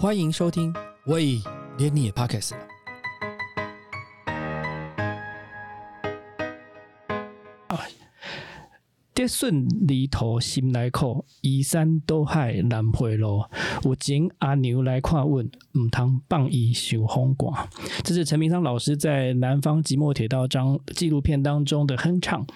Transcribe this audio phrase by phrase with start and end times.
[0.00, 0.72] 欢迎收听，
[1.06, 1.42] 喂，
[1.76, 2.52] 连你也 Podcast
[9.18, 9.24] 了。
[9.24, 13.42] 跌顺里头心来口，移山倒海难回路。
[13.82, 17.68] 有情阿牛来看问，唔通放伊受风寒。
[18.04, 22.46] 这是陈明章老师在《南方即墨铁道张》纪录片当中的哼唱，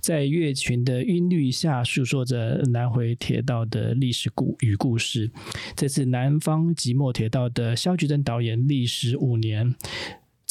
[0.00, 5.28] 在乐群的音律下诉说着南回铁道的历史故与故事。
[5.74, 9.74] 这次南方即墨铁道的肖菊珍导演历时五年。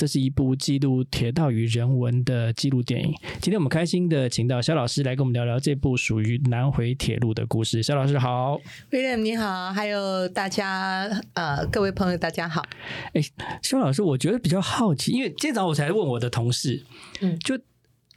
[0.02, 3.14] 这是一部记录铁道与人文的纪录电影。
[3.40, 7.84] 今天我们开心的请到肖老师来跟我们聊聊这部属于南回铁路的故事。
[7.84, 8.60] 肖老师好
[8.90, 12.66] ，，William 你好，还有大家呃各位朋友大家好。
[13.14, 13.22] 哎，
[13.62, 16.84] 肖老师，我觉得比较好奇，因为今天早上我才问我的同事，
[17.20, 17.60] 嗯，就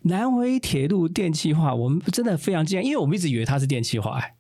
[0.05, 4.33] 南回铁路电气化，我们真的非常惊讶，因为我们一直以为它是电气化，哎。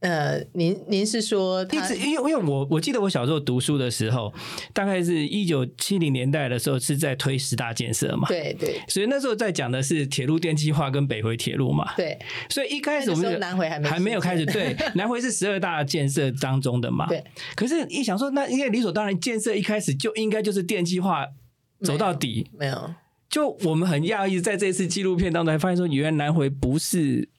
[0.00, 4.32] 呃，您您是说一直因为因为我我记得我小时候读书的时候，
[4.74, 12.18] 大概是一九七零年代的时候是在推十大建设嘛，对对，所以那时候在讲的是铁路电气化跟北回铁路嘛，对，
[12.50, 21.26] 所以一开始我们南回还没还没有开始，对， 南回是十二大建设当中的嘛，对，可是一想说那应该理所当然，建设一开始就应该就是电气化
[21.80, 22.94] 走到底，没有，
[23.30, 27.30] 就我们很讶异，在这次纪录片当中还发现说，原来南回不是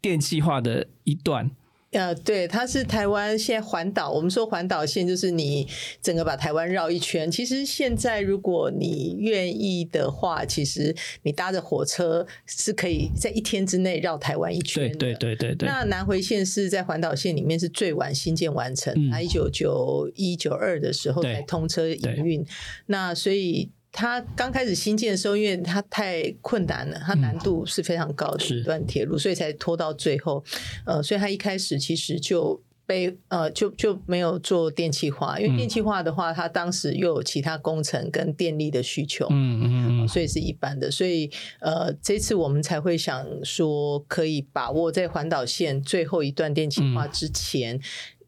[0.00, 1.50] 电气化的一段。
[1.92, 4.10] 呃，对，它是台湾现在环岛。
[4.10, 5.66] 我们说环岛线就是你
[6.02, 7.30] 整个把台湾绕一圈。
[7.30, 14.96] 其实现在如果你愿意的话，其实你搭着火车是可以在一天之内绕台湾一圈的。
[14.98, 15.66] 对对对对。
[15.66, 22.44] 那南回线是在环岛线里面是最晚新建完成，它一九九一九二的时候才通车营运。
[22.86, 23.70] 那所以。
[23.96, 30.44] 它刚开始新建的时候，因为它太困难了，它难度是非常高的一段铁路，所以才拖到最后。
[30.84, 40.90] 呃，所以它一开始其实就被呃就就没有做电气化，因为电气化的话，它当时又有其他工程跟电力的需求，嗯嗯嗯，所以是一般的。
[40.90, 41.30] 所以
[41.60, 47.80] 呃，这次我们才会想说，可以把握在环岛线最后一段电气化之前。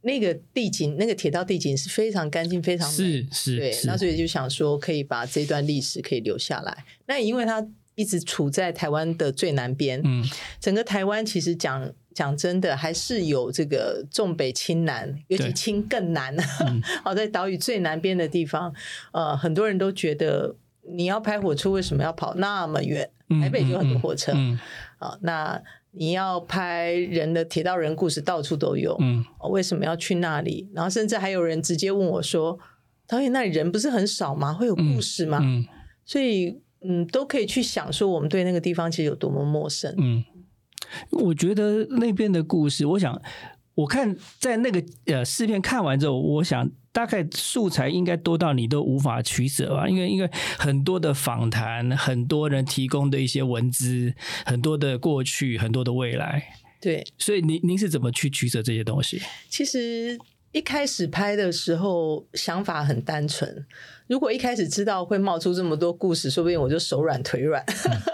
[0.02, 6.84] 那个地景，那个铁道地景是非常干净，非常是是，对，那所以就想说可以把这段历史可以留下来。
[7.06, 7.66] 那因为它
[7.96, 10.24] 一直处在台湾的最南边，嗯，
[10.60, 16.36] 整个台湾其实讲讲真的还是有这个重北轻南，尤其轻更难。
[17.02, 18.72] 好，在岛屿最南边的地方，
[19.12, 20.54] 呃，很多人都觉得
[20.94, 23.10] 你要拍火车，为什么要跑那么远？
[23.42, 24.32] 台北就很多火车，
[24.98, 25.60] 啊，那。
[25.98, 28.96] 你要拍人的铁道人故事，到处都有。
[29.00, 30.70] 嗯，为什么要去那里？
[30.72, 32.58] 然后甚至还有人直接问我说
[33.08, 34.54] ：“导演，那里人不是很少吗？
[34.54, 35.66] 会有故事吗？”嗯，
[36.04, 39.92] 所以嗯，都可以去想说，我们对那个地方其实有多么陌生。
[39.98, 40.24] 嗯，
[41.10, 43.20] 我觉得那边的故事，我想。
[43.74, 50.28] 我看在那个呃试片看完之后，我想大概素材应该多到你都无法取舍吧，因为因为
[50.58, 54.12] 很多的访谈，很多人提供的一些文字，
[54.44, 56.42] 很多的过去，很多的未来，
[56.80, 59.22] 对，所以您您是怎么去取舍这些东西？
[59.48, 60.18] 其实
[60.50, 63.64] 一开始拍的时候想法很单纯，
[64.08, 67.64] 如果一开始知道会冒出这么多故事，说不定我就手软腿软。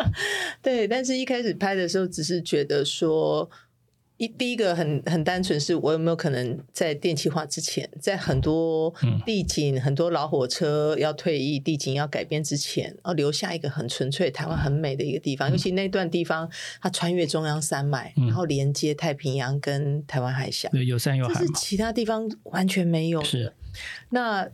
[0.61, 3.51] 对，但是一开始拍的时候，只是觉得说。
[4.17, 8.95] 一第一个很很单纯，是我有没有可能在电气化之前，在很多
[9.27, 15.51] 地景、很多老火车要退役、地景要改变之前，要留下一个很纯粹、台湾很美的一个地方。
[15.51, 16.49] 尤其那段地方，
[16.81, 23.23] 它穿越中央山脉，然后连接太平洋跟台湾海峡，对，有山有海，是其他地方完全没有。
[23.25, 23.53] 是，
[24.11, 24.49] 那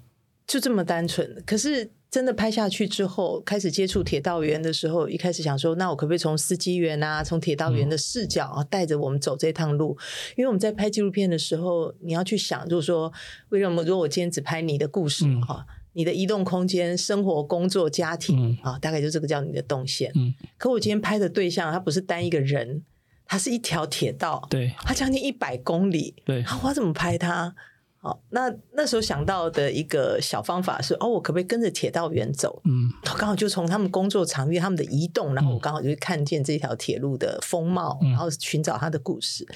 [0.47, 1.43] 就这么单纯。
[1.45, 1.91] 可是。
[2.11, 9.97] 真的拍下去之后，开始接触铁道员的时候，一开始想说，那我可不可以从司机员啊，从铁道员的视角啊，带着我们走这趟路？
[10.37, 13.13] 因为我们在拍纪录片的时候，你要去想，就是说，
[13.51, 20.11] 为什么如果我今天只拍你的故事哈，你的移动空间、生活、工作、家庭啊，大概就这个叫你的动线。
[20.17, 22.83] 嗯，可我今天拍的对象，他不是单一个人，
[23.25, 27.55] 他是一条铁道，对，他将近一百公里，对，我怎么拍他？
[28.03, 32.63] 好，那那时候想到的一个小方法是，哦，我可不可以跟着铁道员走？
[32.65, 39.47] 嗯，刚好就从他们工作场域、他们的移动，然后我刚好就看见这条铁路的风貌，然后寻找它的故事。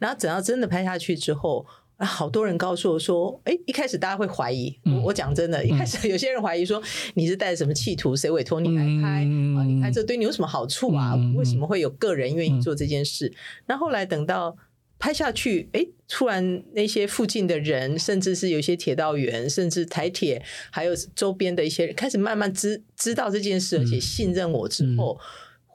[0.00, 1.64] 然后等到真的拍下去之后，
[1.98, 6.82] 好多人告诉我说，哎，一开始大家会怀疑，我我讲真的，一开始 有些人怀疑说
[7.14, 9.62] 你是带着什么企图，谁委托你来拍啊？
[9.64, 11.14] 你拍这对你有什么好处啊？
[11.36, 13.32] 为什么会有个人愿意做这件事？
[13.66, 14.56] 那后来等到。
[15.02, 20.40] 拍下去，哎，突然那些附近的人，甚至是有一些铁道员，甚至台铁，
[20.70, 25.18] 还有周边的一些人，开始慢慢知知道这件事，而且信任我之后，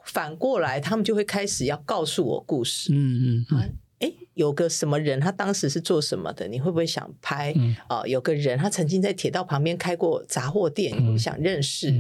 [0.06, 2.94] 反过来他们就会开始要告诉我故事。
[2.94, 3.70] 嗯嗯，哎，
[4.38, 6.48] 有个什么人，他当时是做什么的？
[6.48, 7.52] 你会不会想拍？
[7.88, 11.92] 啊，有个人他曾经在铁道旁边开过杂货店，你会不会想认识？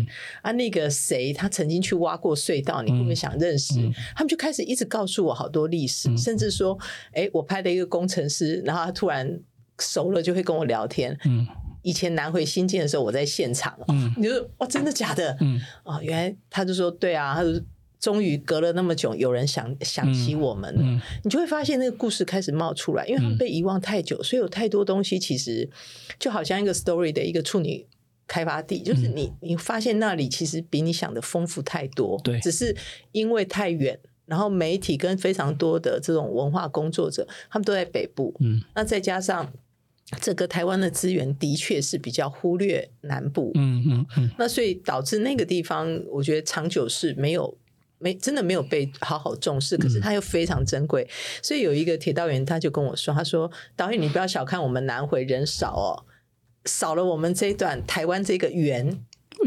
[0.44, 3.74] 啊，那个谁，他曾经去挖过隧道，你会不会想认识？
[4.16, 6.78] 他们就开始一直告诉我好多历史，甚至说，
[7.12, 9.40] 哎，我拍的一个工程师，然后他突然
[9.80, 11.18] 熟了，就会跟我聊天。
[11.26, 11.48] 嗯，
[11.82, 13.76] 以前南回新建的时候，我在现场。
[13.88, 15.36] 嗯，你说哇，真的假的？
[15.42, 17.60] 嗯，哦，原来他就说对啊，他就。
[18.00, 25.68] 终于隔了那么久，有人想想起我们了，你就会发现那个故事开始冒出来，因为他们被遗忘太久，所以有太多东西其实
[26.20, 27.86] 就好像一个 story 的一个处女
[28.28, 32.76] 开发地，就是你你发现那里其实比你想的丰富太多，对，只是
[33.14, 39.52] 因为太远，然后媒体跟非常多的这种文化工作者，他们都在北部，嗯，那再加上
[40.22, 47.58] 这个台湾的资源的确是比较忽略南部，嗯嗯嗯，那所以导致那个地方，我觉得长久是没有。
[48.00, 51.08] 没真的没有被好好重视，可是它又非常珍贵，
[51.42, 56.06] 所以有一个铁道员他就跟我说：“他说导演，你不要小看我们南回人少哦，
[56.66, 58.86] 少了我们这一段台湾这个圆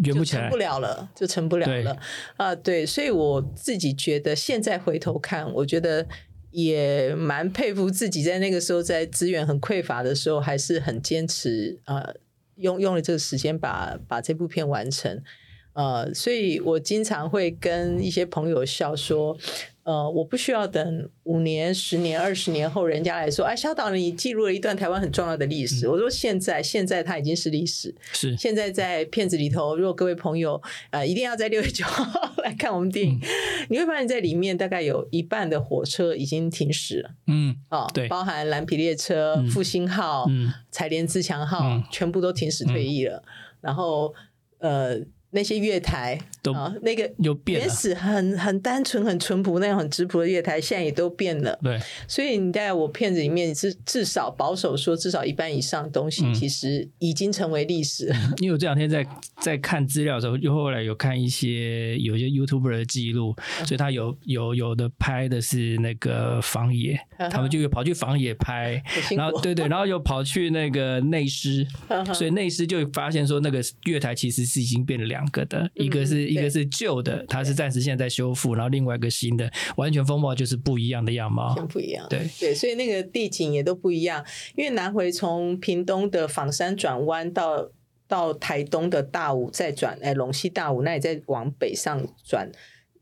[0.03, 1.97] 圆不起来，成不了了，就成不了了
[2.37, 2.55] 啊！
[2.55, 6.05] 对，所以我自己觉得现在回头看，我觉得
[6.51, 12.13] 也蛮佩服自己，在那个时候在资源很匮乏的时候，还是很坚持啊，
[12.57, 15.23] 用用了这个时间把把这部片完成。”
[15.73, 19.37] 呃，所以我经常会跟一些朋友笑说，
[19.85, 25.89] 呃，我不需要等五年、十年、二十年后人家来说，哎，小导你记录了一段台湾很重要的历史。
[25.89, 27.95] 我说现在，现在它已经是历史。
[28.13, 32.05] 是现在在片子里头，如果各位朋友呃一定要在六月九号
[32.43, 33.21] 来看我们电影，
[33.71, 37.11] 你会发现在里面大概有一半的火车已经停驶了。
[37.29, 40.27] 嗯，哦，对，包含蓝皮列车、复兴号、
[40.73, 43.23] 彩莲自强号，全部都停驶退役了。
[43.61, 44.13] 然后，
[44.59, 45.01] 呃。
[45.33, 47.11] 那些月台都那个
[47.47, 51.59] 原始很很单纯很淳朴那种很质朴的月台，现在也都变了。
[51.63, 51.79] 对，
[52.09, 58.11] 所以你在我片子里面是至少保守说，至少一半以上东西其实已经成为历史。
[58.41, 59.07] 因为我这两天在
[59.41, 66.99] 在看资料的时候，又后来有看一些有一些 YouTuber 的记录，所以他有有有的拍的是那个房野，
[67.31, 68.83] 他们就有跑去房野拍，
[69.15, 71.67] 然后对对，然后又跑去那个内师，
[72.15, 75.11] 所以内师就发现说那个月台其实是已经变了。
[75.11, 82.07] 两个的，一个是一个是旧的，它是暂时现在在修复，然后另外一个新的，完全风貌就是不一样的样貌，不一样。
[82.09, 84.25] 对对，所以那个地景也都不一样。
[84.57, 87.71] 因为南回从屏东的仿山转弯到
[88.07, 92.51] 到台东的大武，再转哎龙溪大武，那也在往北上转，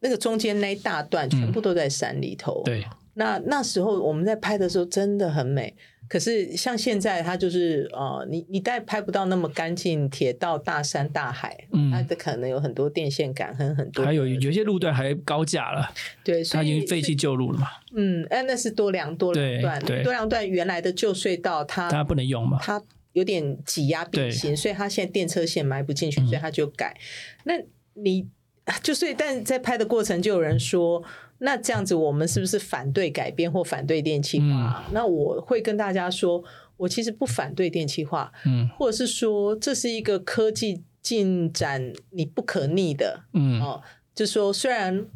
[0.00, 2.62] 那个中间那一大段全部都在山里头。
[2.64, 2.84] 对，
[3.14, 5.76] 那那时候我们在拍的时候真的很美。
[6.08, 15.90] 可是像现在，它就是呃，你你再拍不到那么干净，铁道大山大海，嗯，它的可能有很多电线杆和很多，还有有些路段还高架了，
[16.25, 22.82] 对，它已经废弃旧路了嘛，嗯，哎，那是多良多良段，多良段原来的旧隧道，它它不能用嘛，它
[23.12, 26.96] 有点挤压变形，所以它现在电车线埋不进去，所以它就改。
[27.44, 27.54] 那
[27.94, 28.26] 你
[28.82, 31.04] 就所以，但在拍的过程就有人说。
[31.38, 34.85] 那这样子，我们是不是反对改变或反对电气化？
[34.93, 36.43] 那我会跟大家说，
[36.76, 43.82] 我其实不反对电气化，嗯，或者是说这是一个科技进展你不可逆的，嗯哦，
[44.14, 45.06] 就说虽然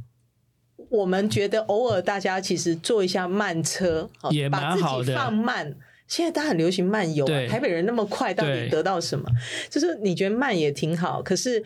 [0.90, 5.76] 我们觉得偶尔大家其实坐一下慢车也蛮好的，放慢。
[6.08, 9.26] 现在大家很流行漫游，台北人那么快，到底得到什么？
[9.70, 11.64] 就是你觉得慢也挺好，可是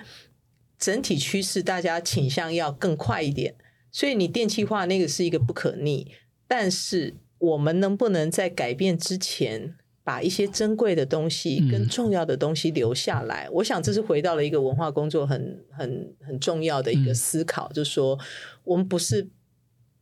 [0.79, 3.57] 整体趋势大家倾向要更快一点。
[3.97, 6.13] 所以你电气化那个是一个不可逆，
[6.47, 9.75] 但是我们能不能在改变之前，
[10.05, 13.49] 把一些珍贵的东西跟重要的东西留下来？
[13.51, 18.19] 我想这是回到了一个文化工作很很很重要的一个思考，就是说
[18.65, 19.31] 我们不是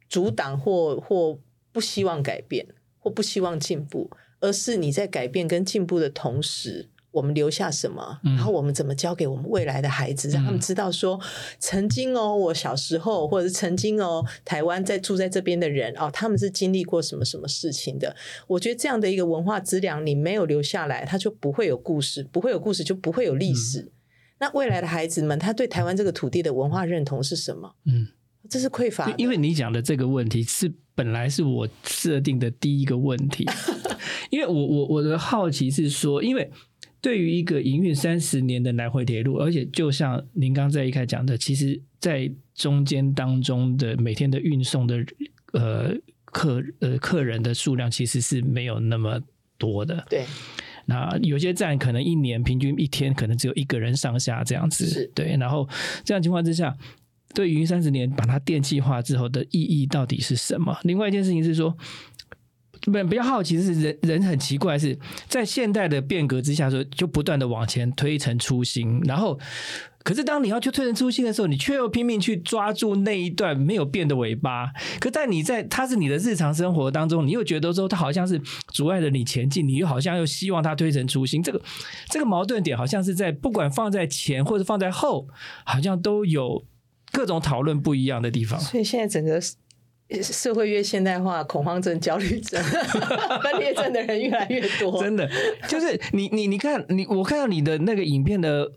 [0.09, 1.39] 阻挡或或
[1.71, 2.67] 不希望改变
[2.99, 4.11] 或不希望进步，
[4.41, 6.91] 而是你在改变跟进步的同时。
[7.15, 8.19] 我们留下什么？
[8.25, 11.19] 然后我们怎么教给我们未来的孩子，让他们知道说，
[11.61, 18.17] 曾经哦，我小时候，或者是曾经哦，台湾在住在这边的人哦，他们是经历过什么什么事情的？
[18.49, 23.93] 我觉得这样的一个文化资粮，你没有留下来，他就不会有故事，不会有故事，就不会有历史。
[24.41, 27.77] 那未来的孩子们，他对台湾这个土地的文化认同是什么？
[27.87, 28.09] 嗯，
[28.51, 29.09] 这是匮乏。
[29.17, 33.47] 因为你讲的这个问题是本来是我设定的第一个问题，
[34.31, 36.51] 因为我我我的好奇是说，因为。
[37.05, 45.05] 对于一个营运三十年的南回铁路，而且就像您刚在一开始讲的，其实，在中间当中的每天的运送的
[45.53, 45.95] 呃
[46.25, 49.21] 客呃客人的数量，其实是没有那么
[49.59, 50.03] 多的。
[50.09, 50.25] 对，
[50.87, 55.13] 那有些站可能一年平均一天可能只有一个人上下这样子。
[55.15, 55.69] 对，然后
[56.07, 56.75] 这样情况之下，
[57.35, 60.75] 对营运三十年把它电气化之后的意义到底是什么？
[60.85, 61.77] 另外一件事情是说。
[62.85, 64.99] 不比较好奇是人人很奇怪，是
[65.29, 69.39] 在现代的变革之下，说就不断的往前推陈出新，然后。
[70.05, 74.71] 可是当你要去推陈出新的时候，你却又拼命去抓住那一段没有变的尾巴。
[75.01, 78.39] 可在你在它是你的日常生活当中，你又觉得说它好像是
[78.69, 81.43] 阻碍了你前进，你又好像又希望它推陈出新。
[81.43, 81.59] 这个
[82.11, 85.27] 这个矛盾点好像是在不管放在前或者放在后，
[85.65, 86.63] 好像都有
[87.11, 88.61] 各种讨论不一样的地方。
[88.61, 89.41] 所以现在整个
[90.23, 92.63] 社会越现代化，恐慌症、焦虑症、
[93.43, 95.03] 分裂症的人越来越多。
[95.03, 95.29] 真的，
[95.69, 98.73] 就是你你你看你我看到你的那个影片的。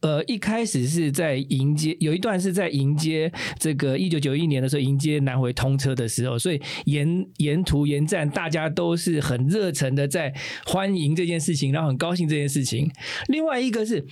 [0.00, 10.34] 呃，一开始是在迎接，有一段是在迎接这个一九九一年的时候，迎接南回通车的时候，所以沿沿途沿站大家都是很热忱的在
[10.66, 12.90] 欢迎这件事情，然后很高兴这件事情。
[13.28, 14.04] 另外一个是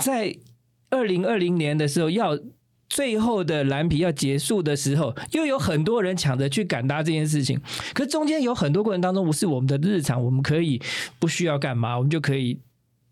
[0.00, 0.36] 在
[0.88, 2.38] 二零二零年的时候，要
[2.88, 7.60] 最后的蓝皮要结束的时候，又有很多人抢着去赶搭这件事情。
[7.94, 10.80] 可中间有很多过程当中，不是我们的日常，我们可以
[11.18, 12.58] 不需要干嘛，我们就可以。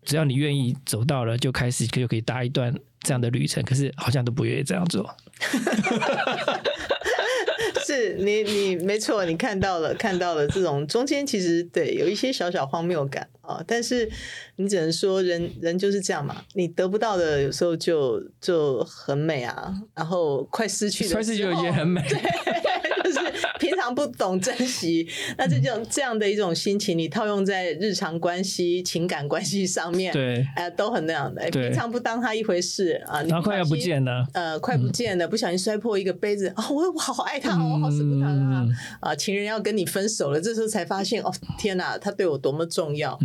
[0.03, 3.61] 只要你愿意走到了，就开始就可以搭一段这样的旅程。
[3.65, 5.05] 可是好像都不愿意这样做。
[7.87, 14.09] 是你你没错，你看到了看到了这种中间其实对有一些小小荒谬感啊，但是
[14.57, 22.01] 你只能说人人就是这样嘛，你得不到的有时候就就很美啊，然后快失去的 快失去也很美。
[22.07, 22.56] 平
[23.77, 25.07] 常不懂珍惜，
[25.37, 31.49] 那这种这样的一种心情，你套用在日常关系、情感关系上面，对，哎，都很那样的。
[31.51, 38.67] 平常不当他一回事啊，然后快要不见了，呃，快不见了，不小心摔破一个杯子，哦，我我好爱他，我好舍不得他
[38.99, 39.15] 啊。
[39.15, 43.17] 情人要跟你分手了，这时候才发现，哦，天哪，他对我多么重要。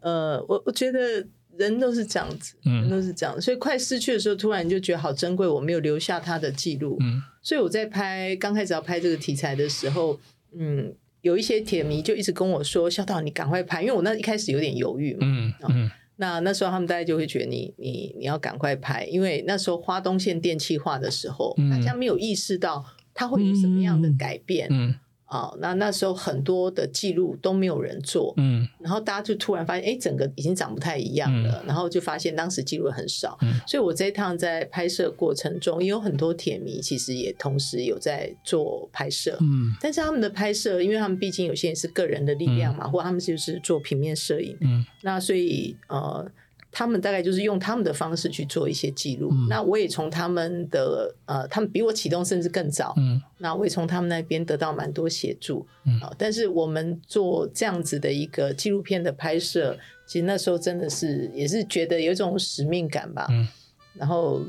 [0.00, 1.26] 呃，我我觉得。
[1.60, 6.96] 人都是这样子，人都是这样，所以快失去的时候，突然就觉得好珍贵，我没有留下他的记录。
[7.00, 10.18] 嗯，所以我在拍刚开始要拍这个题材的时候，
[10.56, 15.18] 嗯，有一些铁迷就一直跟我说：“肖导，你赶快拍。”因为我那一开始有点犹豫嘛。
[15.22, 15.90] 嗯嗯。
[16.16, 24.66] 那那时候他们大家就会觉得你你你要赶快拍，因为那时候花东线电气化的时候，大家没有意识到它会有什么样的改变。
[24.70, 24.94] 嗯。
[25.30, 46.28] 啊，那那时候很多的记录都没有人做，嗯，然后大家就突然发现，哎，整个已经长不太一样了，然后就发现当时记录很少，所以我这一趟在拍摄过程中，也有很多铁迷其实也同时有在做拍摄，嗯，但是他们的拍摄，因为他们毕竟有些人是个人的力量嘛，或他们就是做平面摄影，嗯，那所以呃。
[46.72, 63.48] 他们大概就是用他们的方式去做一些记录，那我也从他们的呃，他们比我启动甚至更早，嗯，那我也从他们那边得到蛮多协助，嗯，但是我们做这样子的一个纪录片的拍摄，其实那时候真的是也是觉得有一种使命感吧，嗯，
[63.94, 64.40] 然后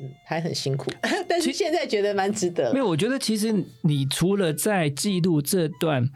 [0.00, 0.90] 嗯，拍很辛苦，
[1.26, 2.72] 但是现在觉得蛮值得。
[2.72, 3.50] 没有，我觉得其实
[3.82, 6.08] 你除了在记录这段，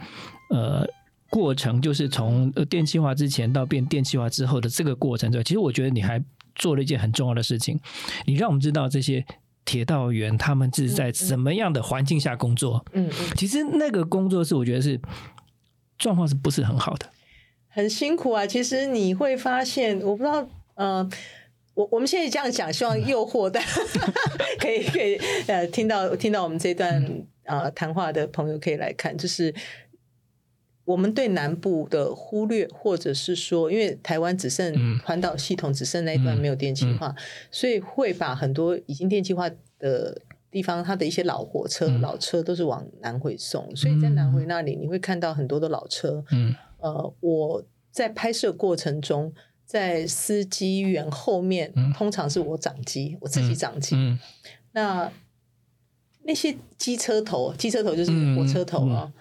[0.51, 0.87] 呃。
[1.29, 6.23] 过程就是从电气化之前到变电气化之后的这个过程，对，其实我觉得你还
[6.55, 7.79] 做了一件很重要的事情，
[8.27, 9.25] 你让我们知道这些
[9.65, 12.85] 铁道员他们是在什么样的环境下工作。
[12.93, 15.01] 嗯嗯，其实那个工作是我觉得是
[15.99, 17.07] 状况是不是很好的，
[17.69, 18.47] 很辛苦啊。
[18.47, 21.11] 其实你会发现，我不知道，嗯，
[21.75, 23.61] 我我们现在这样讲，希望诱惑的
[24.61, 25.17] 可以可以
[25.49, 27.05] 呃听到听到我们这段
[27.45, 29.53] 啊谈话的朋友可以来看，就是。
[30.87, 37.15] 我们对南部的忽略，或者是说，因为台湾只剩环岛系统只剩那一段没有电气化，
[37.51, 39.51] 所以会把很多已经电气化
[39.81, 43.75] 的地方，它的一些老火车、老车都是往南回送。
[43.75, 46.25] 所以在南回那里，你会看到很多的老车。
[46.31, 53.97] 嗯，呃，我在拍摄过程中，在司机员后面，通常是我掌机，我自己掌机。
[54.71, 55.11] 那
[56.23, 59.13] 那些机车头，机车头就是火车头啊。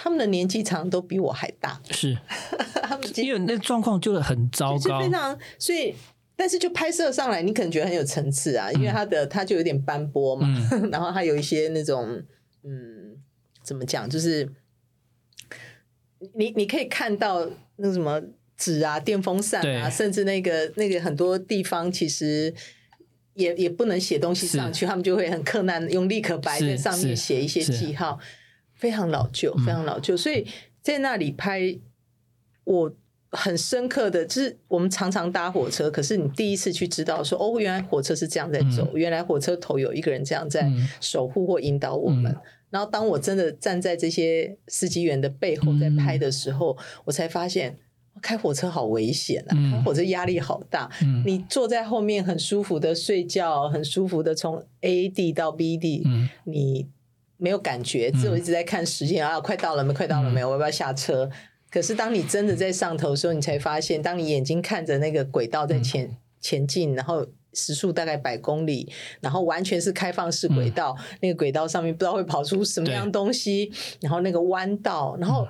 [0.00, 2.16] 他们的年纪长都比我还大，是，
[3.20, 5.36] 因为那状况就是很糟糕，非常。
[5.58, 5.92] 所以，
[6.36, 10.46] 但是就拍摄上来，你可能觉得很有层次啊，因为它的它就有点斑驳嘛，
[10.92, 12.22] 然后它有一些那种，
[12.62, 13.16] 嗯，
[13.64, 14.48] 怎么讲，就是
[16.36, 18.22] 你你可以看到那什么
[18.56, 22.54] 纸啊、电风扇啊，甚至那个那个很多地方其实
[23.34, 28.16] 也也不能写东西上去，他们就会很困难用立可白在上面写一些记号。
[28.78, 30.46] 非常老旧，非常老旧，所以
[30.80, 31.76] 在那里拍，
[32.62, 32.92] 我
[33.30, 40.70] 很深刻的，就是我们常常搭火车，可是你第一次去知道说，哦，原来火车是这样在走，原来火车头有一个人这样在
[41.00, 42.34] 守护或引导我们。
[42.70, 47.76] 然后当我真的站在这些司机员的背后在拍的时候，我才发现
[48.22, 49.52] 开火车好危险啊！
[49.72, 50.88] 开火车压力好大，
[51.26, 56.06] 你坐在后面很舒服的睡觉，很舒服的从 A 地到 B 地，
[56.44, 56.86] 你。
[57.38, 59.94] 没有感觉，只有一直在看时间啊，快到了没？
[59.94, 60.48] 快到了没有？
[60.48, 61.30] 我要不要下车？
[61.70, 75.46] 可是当你真的在上头的时候，你才发现，当你眼睛看着那个轨道在前前进，然后时速大概百公里，然后完全是开放式轨道，那个轨道上面不知道会跑出什么样东西，然后那个弯道，然后。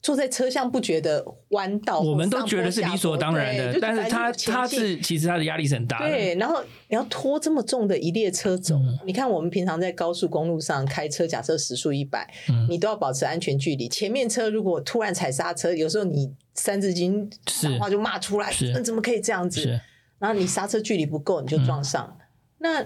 [0.00, 6.08] 坐在车厢不觉得弯道，我们都觉得是理所当然的，但是他他是其实他的压力是很大的。
[6.08, 12.32] 对，然后你要拖这么重的一列车走，你看我们平常在高速公路上开车，假设时速一百，
[12.68, 13.88] 你都要保持安全距离。
[13.88, 19.80] 前面车如果突然踩刹车，有时候你三字经讲话就骂出来，那怎么可以这样子？
[20.20, 22.16] 然后你刹车距离不够，你就撞上。
[22.58, 22.84] 那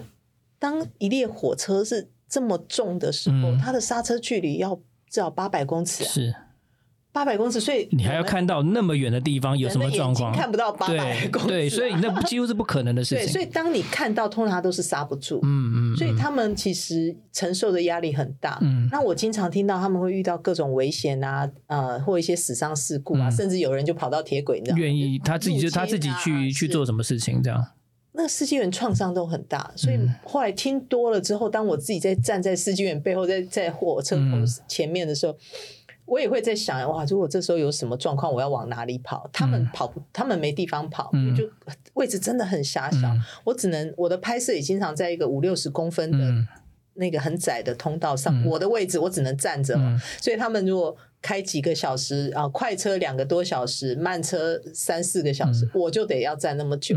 [0.57, 4.75] 当一列火车是这么重的时候，它的刹车距离要
[5.09, 6.03] 至少八百公尺。
[6.03, 6.33] 是。
[7.13, 13.25] 八百公尺，所以你还要看到那么远的地方有什么状况，看不到八百公尺，对，所以那几乎是不可能的事情。
[13.25, 15.39] 对，所以当你看到，通常都是刹不住。
[15.43, 18.57] 嗯嗯，所以他们其实承受的压力很大。
[18.61, 27.63] 嗯，那我经常听到他们会遇到各种危险啊，呃，或一些死伤事故啊，甚至有人就跑到铁轨，你知道愿意他自己就他自己去去做什么事情这样。
[28.13, 34.23] 那个司机员创伤都很大，所以后来听多了之后，当我自己在站在司机员背后，在在火车头
[34.67, 35.37] 前面的时候。
[36.05, 39.29] 我也会在想，哇，如果这时候有什么状况，我要往哪里跑？
[39.31, 41.49] 他们跑不，他们没地方跑，就
[41.93, 43.09] 位置真的很狭小。
[43.45, 46.31] 我只能我的拍摄也经常在一个五六十公分的
[46.95, 49.79] 那个很窄的通道上，我的位置我只能站着。
[50.21, 56.95] 所以他们如果开几个小时啊，快车两个多小时，慢车三四个小时，我就得要站那么久。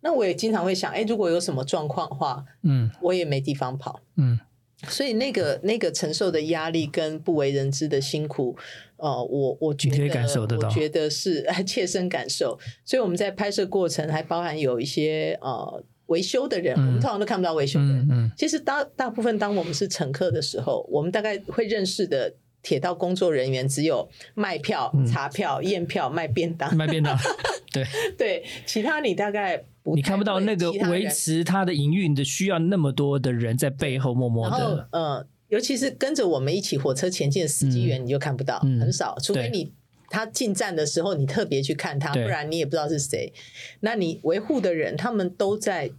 [0.00, 4.40] 那我也经常会想，哎，如果有什么状况的话，嗯，我也没地方跑，嗯。
[4.88, 8.56] 所以那个那个承受的压力跟不为人知的辛苦，
[8.96, 12.58] 呃，我我觉得我觉得是 切身感受。
[12.84, 18.32] 所以我们在拍摄过程还包含有一些呃维修的人，我们通常都看不到维修的人。
[18.36, 27.16] 其实大大部分当我们是乘客的时候，我们大概会认识的铁道工作人员只有卖票、查票、验票、卖便当、卖便当。
[27.72, 27.86] 对
[28.18, 29.64] 对，其他你大概。
[29.96, 39.72] 你看不到那个维持它的营运的需要那么多的人在背后默默的，呃，尤其是跟着我们一起火车前进的司机员，你就看不到，很少，除非你
[40.08, 43.32] 他进站的时候你特别去看他，不然你也不知道是谁。
[43.80, 45.90] 那你维护的人，他们都在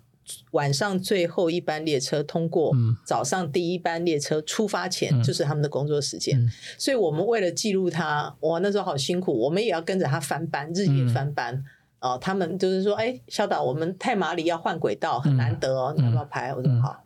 [0.51, 11.65] 晚上最后一班列车通过，早上第一班列车出发前就是他们的工作时间，所以我们为了记录他，哇，那时候好辛苦，我们也要跟着他翻班，日夜翻班。
[12.03, 16.53] 哦，他们就是说，哎，小导，我们太麻里要换轨道，很难得哦，你要不要拍？
[16.53, 17.01] 我说好。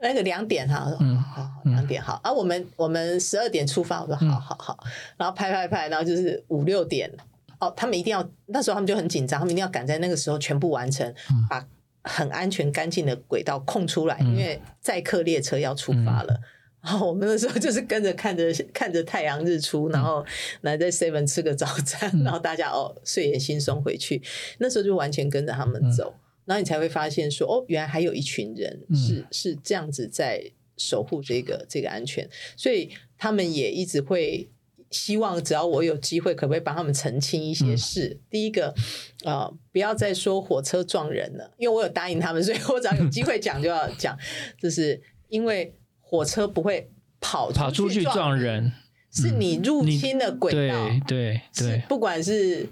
[0.00, 2.20] 那个两点哈，嗯，好，两点好。
[2.24, 4.78] 啊，我们我们十二点出发，我说好好好。
[5.16, 7.08] 然后拍拍拍，然后就是五六点，
[7.60, 11.14] 哦，他们一定要那时候他们就很紧张，他们一定要赶在那个时候全部完成，
[11.48, 11.64] 把
[12.02, 16.40] 很安全干净的轨道空出来，因为载客列车要出发了。
[16.84, 20.22] 然后我们那时候就是跟着看着看着太阳日出，然后
[20.60, 24.20] 来在 Seven 吃个早餐， 然后大家哦睡眼惺忪回去。
[24.58, 30.44] 那时候就完全跟着他们走，然后你才会发现说哦，原来还有一群人是是这样子在
[30.76, 34.50] 守护这个这个安全，所以他们也一直会
[34.90, 38.20] 希望，只要我有机会，可不可以帮他们澄清一些事？
[38.28, 38.74] 第一个
[39.24, 44.18] 啊，不要再说火车撞人了，因为我有答应他们，所以我只要有机会讲就要讲，
[44.60, 45.74] 就是因为。
[46.14, 48.72] 火车不会跑跑出去撞人，
[49.10, 50.88] 是你入侵的轨道。
[50.88, 52.68] 对对对，不管是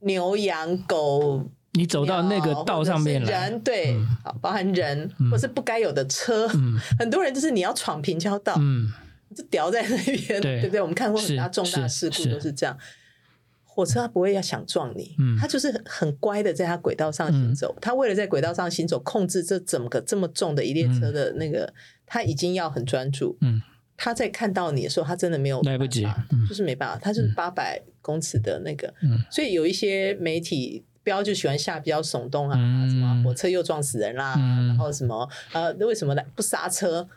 [0.00, 3.96] 牛羊狗，你走到那个道上面人对，
[4.40, 6.48] 包含人或是不该有的车，
[6.98, 8.92] 很多人就是你要闯平交道，嗯，
[9.32, 10.62] 就掉在那边，对。
[10.62, 10.80] 不对？
[10.80, 12.76] 我们看过很多重大事故都是这样。
[13.64, 15.36] 火车它不会要想撞你，嗯。
[15.38, 17.76] 它就是很乖的在它轨道上行走。
[17.78, 21.70] 它为了在轨道上行走，控制这整个这么重的一列车的那个，
[22.06, 23.36] 他已经要很专注。
[23.40, 23.60] 嗯，
[23.96, 26.06] 他在看到你的时候，他真的没有来不及，
[26.48, 26.98] 就是没办法。
[27.02, 29.22] 他就是八百公尺的那个，嗯。
[29.30, 32.56] 所以有一些媒体标就喜欢下比较耸动啊，
[32.88, 34.34] 什么火车又撞死人啦，
[34.68, 37.08] 然后什么呃，为什么来不刹车？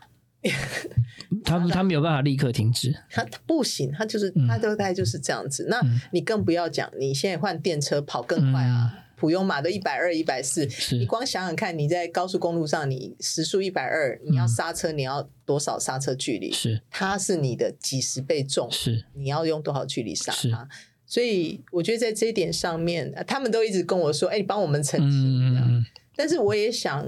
[1.44, 5.68] 他 他没有办法立刻停止，他他不行，他就是他大概就是这样子。
[5.70, 16.54] 那你更不要讲，你现在换电车跑更快啊，普悠马都一百二、一百四，你光想想看，你在高速公路上，你时速一百二，你要刹车，你要多少刹车距离？
[16.54, 20.70] 是，它是你的几十倍重，是，你要用多少距离刹它？
[21.06, 27.06] 所以我觉得在这一点上面，他们都一直跟我说：“哎，你帮我们澄清。”但是我也想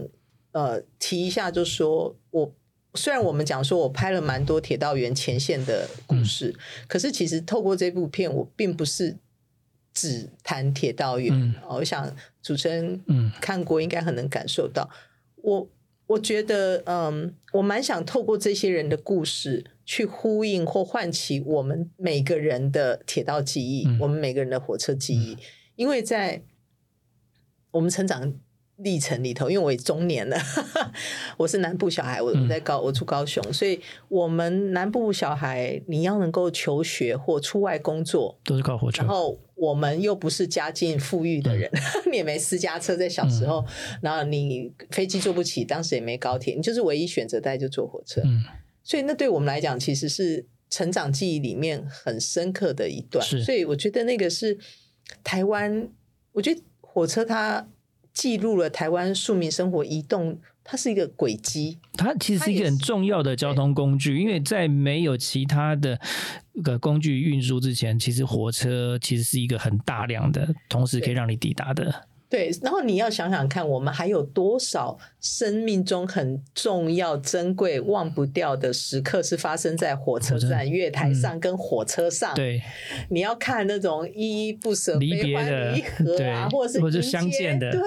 [0.51, 2.53] 呃提一下，就说我。
[2.95, 6.53] 虽然我们讲说，我拍了蛮多铁道员前线的故事，
[6.89, 9.15] 可是其实透过这部片，我并不是
[10.01, 11.55] 只谈铁道员。
[11.69, 12.99] 我想主持人
[13.39, 14.89] 看过，应该很能感受到。
[15.35, 15.69] 我
[16.07, 25.37] 我觉得，嗯，我蛮想透过这些人的故事，去呼应或唤起我们每个人的铁道记忆，我们每个人的火车记忆，
[25.75, 26.41] 因为在
[27.71, 28.33] 我们成长。
[28.83, 30.37] 历程里头，因为我也中年了，
[31.37, 39.01] 我是南部小孩，我在高，我住高雄，所以我们南部小孩，你要能够求学或出外工作，都是靠火车。
[39.03, 41.69] 然后我们又不是家境富裕的人，
[42.11, 43.63] 你也没私家车，在小时候，
[44.01, 48.21] 然后你飞机坐不起，当时也没高铁，你就是唯一选择，大家就坐火车。
[48.23, 48.43] 嗯，
[48.83, 53.25] 所以那对我们来讲，其实是成长记忆里面很深刻的一段。
[53.25, 54.57] 所以我觉得那个是
[55.23, 55.89] 台湾，
[56.31, 57.67] 我觉得火车它。
[58.13, 61.79] 记录了台湾庶民生活移动，它是一个轨迹。
[61.93, 65.99] 它其实是一个很重要的交通工具，因为在没有其他的
[66.63, 72.07] 个工具运输之前，其实火车其实是一个很大量的，同时可以让你抵达的。
[72.31, 82.33] 对，然后你要想想看，我们还有多少生命中很重要、珍贵、忘不掉的时刻是发生在火车站、月台上跟火车上？
[82.33, 82.61] 对，
[83.09, 87.81] 你要看那种依依不舍、离别的，啊，或者是或者相见的，对，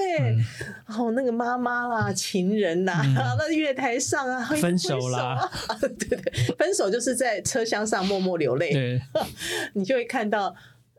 [0.87, 9.00] 然后那个妈妈啦、情人呐，那月台上啊，分手啦， 对对，分手就是在车厢上默默流泪，对，
[9.72, 10.54] 你就会看到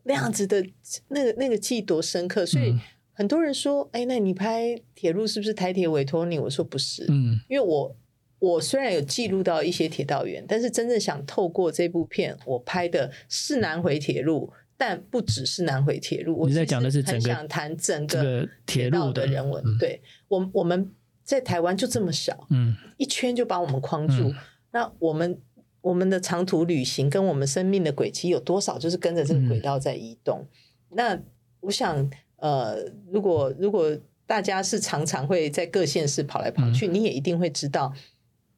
[0.05, 0.65] 那样子的
[1.09, 2.75] 那个那个记忆多深刻，所以。
[3.17, 7.95] 很多人说：“哎，那你拍铁路是不是台铁委托你？”我说：“不是，嗯，因为我
[8.39, 16.37] 我虽然有记录到一些铁道员，但是真正想透过这部片，我拍的是南回铁路，但不只是南回铁路。
[16.37, 19.63] 我在讲的是整个想谈整个铁路的人文。
[19.79, 20.91] 对，我我们
[21.23, 24.33] 在台湾就这么小，嗯，一圈就把我们框住。
[24.71, 25.39] 那我们
[25.79, 30.45] 我们的长途旅行跟我们生命的轨迹有多少，就是跟着这个轨道在移动？
[30.89, 31.17] 那
[31.61, 32.77] 我想。”呃，
[33.11, 37.93] 如果如果大家是常常会在各县市跑来跑去，你也一定会知道，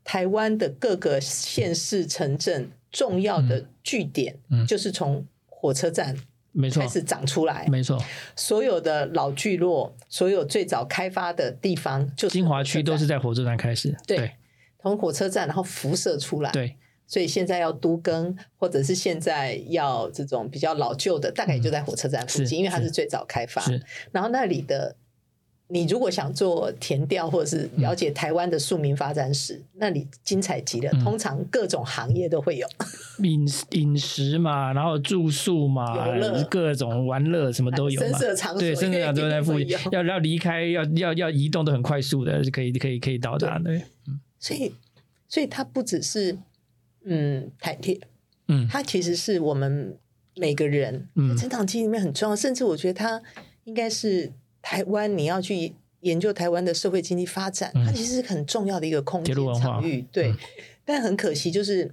[0.03, 4.37] 台湾的各个县市城镇重要的据点，
[4.67, 6.15] 就是从火车站
[6.51, 6.81] 没错。
[6.81, 8.01] 开始长出来，没错。
[8.35, 14.31] 所有的老聚落，所有最早开发的地方，就金华区都是在火车站开始，对，
[14.81, 16.75] 从火车站然后辐射出来，对。
[17.07, 23.63] 所以现在要都更，或者是现在要这种比较老旧的，大概也就在火车站附近，因为它是最早开发。
[24.11, 24.93] 然后那里的，
[25.69, 30.91] 你如果想做填调或者是了解台湾的庶民发展史，那里精彩极了。
[31.01, 32.67] 通常各种行业都会有
[33.23, 35.95] 饮饮食嘛，然后住宿嘛，
[36.49, 38.07] 各种玩乐什么都有嘛。
[38.35, 39.77] 场所对，深色场都在附 近。
[39.93, 43.71] 要要离开，要要要移动都很快速的，可以可以可以到达的。
[44.07, 44.73] 嗯，所以
[45.29, 46.37] 所以它不只是。
[47.09, 47.99] 嗯，台铁，
[48.47, 49.97] 嗯，它其实是我们
[50.35, 53.21] 每个人成长记忆里面很重要，甚至我觉得它
[53.63, 60.05] 应该是台湾你要去研究台湾的社会经济发展，它其实是很重要的一个空间场域。
[60.11, 60.33] 对，
[60.85, 61.91] 但很可惜，就是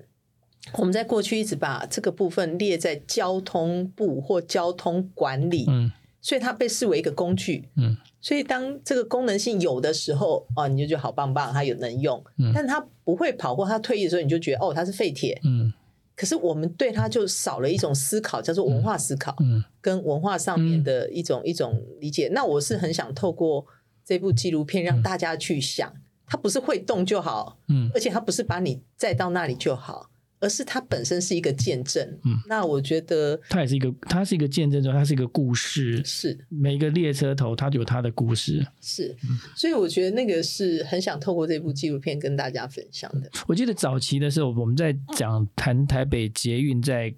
[0.75, 7.97] 我们在过去一直把这个部分列在交通部或交通管理，嗯，所以它被视为一个工具，嗯。
[8.25, 15.39] 所以，当这个功能性有的时候，哦，你就觉得好棒棒，它有能用，但它不会跑或它退役的时候，你就觉得哦，它是废铁。
[15.45, 15.71] 嗯。
[16.17, 22.31] 可是我们对它就少了一种思考，叫做文化思考，嗯，跟文化上面的一种一种理解。
[22.33, 23.67] 那我是很想透过
[24.03, 25.93] 这部纪录片让大家去想，
[26.27, 30.09] 它不是会动就好，嗯，而且它不是把你载到那里就好。
[30.45, 39.17] 而是它本身是一个见证，嗯，那我觉得它也是一个，它是一个见证，中它是一个故事，是每一个列车头它有它的故事，是，
[39.57, 43.31] 所以我觉得那个是很想透过这部纪录片跟大家分享的。
[43.47, 47.11] 我记得早期的时候，我们在讲谈台北捷运在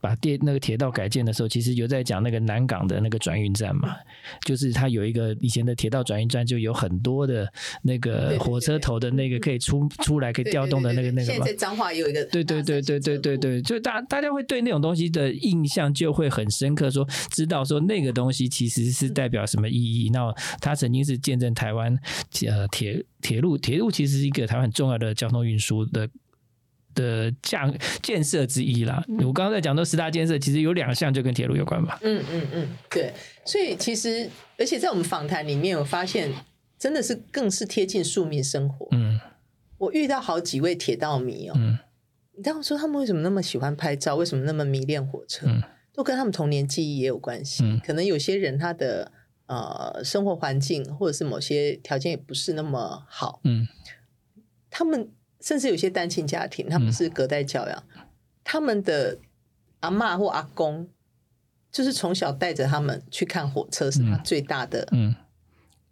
[0.00, 3.94] 把电那个铁道改建的时候，其实有在讲那个南港的那个转运站嘛，
[4.44, 7.48] 就是它有一个以前的铁道转运站，就有很多的
[7.82, 11.38] 那个火车头的那个可以出出来可以调动的那个那个嘛。
[11.38, 12.63] 现在彰化有一个，对对。
[12.64, 20.10] 对对对对对，就大大家会对那种东西的印象就会很深刻，说知道说那个东西其实是代表什么意义。
[20.10, 21.96] 那它曾经是见证台湾
[22.48, 26.08] 呃铁铁路，铁路其实是一个台湾很重要的交通运输的
[26.94, 29.04] 的建建设之一啦。
[29.18, 31.98] 我刚刚在讲到十大建设，其实有两项就跟铁路有关吧？
[32.02, 33.12] 嗯嗯嗯，对。
[33.44, 36.30] 所以其实，而且在我们访谈里面，我发现
[36.78, 38.88] 真的是更是贴近庶民生活。
[38.92, 39.20] 嗯，
[39.78, 41.54] 我遇到好几位铁道迷哦。
[41.56, 41.78] 嗯。
[42.36, 44.16] 你这样说，他们为什么那么喜欢拍照？
[44.16, 45.46] 为什么那么迷恋火车？
[45.92, 47.62] 都跟他们童年记忆也有关系。
[47.86, 49.12] 可能有些人他的
[49.46, 53.40] 呃生活环境或者是某些条件也不是那么好。
[53.44, 53.68] 嗯，
[54.68, 55.08] 他们
[55.40, 57.84] 甚至有些单亲家庭，他们是隔代教养，
[58.42, 59.18] 他们的
[59.80, 60.88] 阿妈或阿公
[61.70, 65.14] 就是从小带着他们去看火车，是他最大的嗯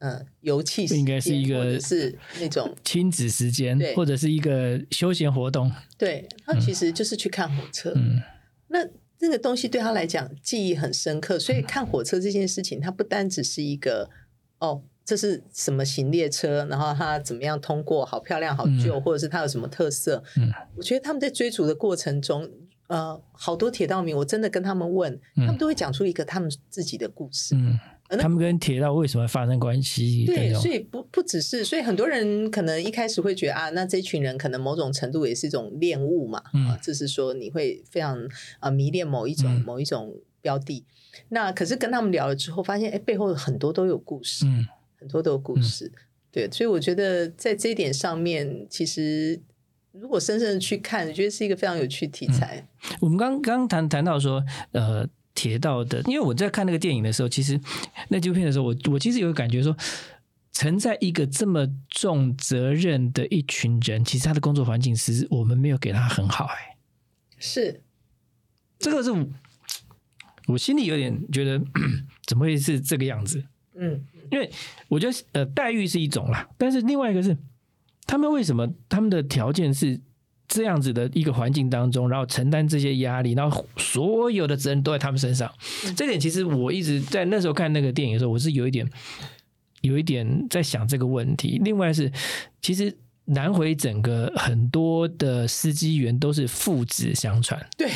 [0.02, 5.70] 嗯游戏应该是一个是那种 亲子时间，或者是一个休闲活动。
[5.96, 7.92] 对，他其实就是去看火车。
[7.94, 8.20] 嗯，
[8.68, 8.86] 那
[9.20, 14.10] 那个东西对他来讲记忆很深刻，所以看火车这件事情，它不单只是一个
[14.58, 14.82] 哦。
[15.04, 16.64] 这是什么型列车？
[16.70, 18.06] 然后它怎么样通过？
[18.06, 20.22] 好漂亮，好旧，或者是它有什么特色？
[20.36, 22.48] 嗯，我觉得他们在追逐的过程中，
[22.86, 27.56] 呃，好多铁道迷，我真的跟他们问，他们都会讲出一个他们自己的故事。
[27.56, 27.76] 嗯，
[28.18, 30.24] 他们跟铁道为什么发生关系？
[30.26, 36.42] 对，所以不不只是，所以很多人可能一开始会觉得啊，那这群人可能某种程度也是一种恋物嘛。
[36.54, 38.18] 嗯，就是说你会非常
[38.60, 40.84] 啊迷恋某一种某一种标的。
[41.28, 44.46] 那可是跟他们聊了之后，发现哎，背后很多都有故事。
[44.46, 44.66] 嗯。
[45.02, 45.90] 很多都有故事，
[46.30, 49.40] 对，所以我觉得在这一点上面，其实
[49.90, 52.64] 如果深深的去看，我觉得是一个非常有趣题材。
[53.00, 57.60] 我们刚刚谈谈到说，呃，铁道的，因为我在看那个电影的时候，其实
[58.08, 59.76] 那纪录片的时候，我我其实有个感觉说，
[60.52, 66.76] 承在一个这么重责任的一群人，其实他的工作环境是我们没有给他很好，哎，
[67.38, 67.82] 是
[68.78, 69.10] 这个是
[70.48, 71.62] 我心里有点觉得，
[72.26, 73.44] 怎么会是这个样子？
[73.74, 74.04] 嗯。
[74.30, 74.50] 因为
[74.88, 77.36] 我觉得呃待遇是一种啦，但是另外一个是
[78.06, 80.00] 他们为什么他们的条件是
[80.54, 85.50] 这样子的一个环境当中，然后承担这些压力，然后所有的责任都在他们身上。
[85.96, 88.86] 这点其实我一直在那时候看那个电影的时候，我是有一点
[89.80, 91.58] 有一点在想这个问题。
[91.64, 92.12] 另外是
[92.60, 97.90] 其实南回整个很多的司机员都是父子相传，对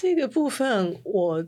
[0.00, 1.46] 这个部分我。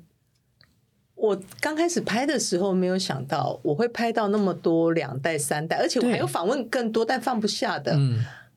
[1.16, 7.97] 我刚开始拍的时候没有想到我会拍到那么多两代三代，而且我还有访问更多但放不下的，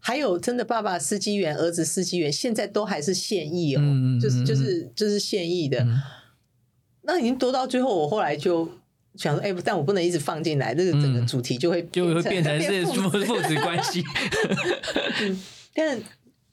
[0.08, 3.82] 还有真的爸爸司机员、儿子司机员，现在都还是现役哦，
[4.22, 5.86] 就是就是就是现役的。
[7.02, 8.72] 那已经多到最后，我后来就
[9.16, 14.02] 想说，哎，但我不能一直放进来，这个整个主题就会就会变成 是父父子关系。
[15.76, 16.02] 但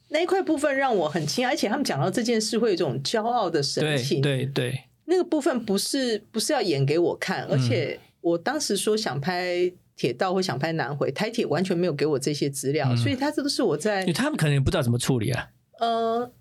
[0.09, 4.81] 那一块部分让我很惊讶，而且他们讲到这件事会有一种骄傲的神情，对对。
[5.05, 15.49] 那个部分不是不是要演给我看，而且我当时说想拍铁道或想拍南回台铁，完全没有给我这些资料，所以他这都是我在，他们可能也不知道怎么处理啊。
[15.79, 16.33] 呃，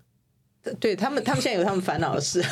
[0.80, 2.42] 对他们，他们现在有他们烦恼的事，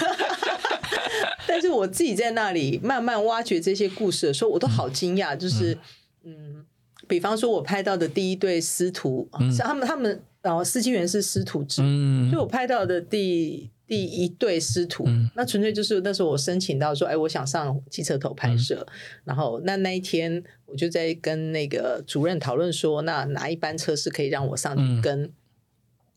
[1.49, 5.77] 但是我自己在那里慢慢挖掘这些故事的时候，我都好惊讶，就是
[6.25, 6.65] 嗯，
[7.09, 11.83] 比方说我拍到的第一对师徒，像他们他们然后司机员是师徒制，
[12.31, 13.72] 所以我拍到的第。
[13.87, 18.87] 第一对师徒，那纯粹就是那时候我申请到说，哎，我想上汽车头拍摄，
[19.25, 25.31] 然后那那一天我就在跟那个主任讨论说，那哪一班车是可以让我上去跟？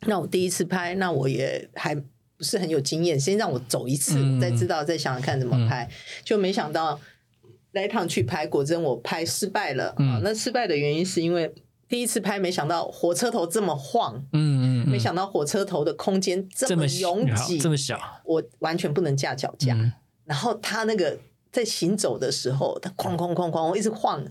[0.07, 2.03] 那我第一次拍，那我也还不
[2.39, 5.89] 是很有经验，先让我走一次，我再知道，再想想看怎么拍。
[6.23, 6.99] 就没想到
[7.71, 10.21] 那一趟去拍，果真我拍失败了啊！
[10.23, 11.53] 那失败的原因是因为。
[11.87, 19.77] 第一次拍，没想到火车头这么晃，嗯嗯，没想到火车头的空间这么拥挤，这么小，我完全不能架脚架。
[20.25, 21.17] 然后他那个
[21.51, 24.25] 在行走的时候，他哐哐哐哐，我一直晃，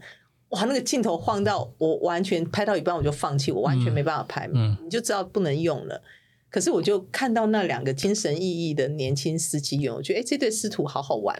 [0.48, 4.50] 哇，那个镜头晃到我完全拍到一半我就放弃，我完全没办法拍，
[4.82, 6.02] 你就知道不能用了。
[6.50, 11.36] 可是我就看到那两个精神奕奕的年轻司机员，我觉得哎，这对师徒好好玩。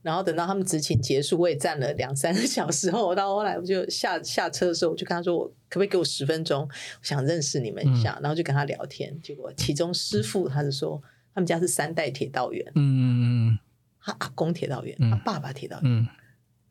[0.00, 6.62] 然后等到他们执勤结束，我也站了两三个小时后，到后来我就下下车的时候，我就跟他说：“我可不可以给我十分钟？
[6.62, 9.20] 我想认识你们一下。”然后就跟他聊天。
[9.20, 11.02] 结果其中师傅他是说，
[11.34, 13.58] 他们家是三代铁道员，嗯嗯嗯，
[14.00, 15.92] 他阿公铁道员，他爸爸铁道员，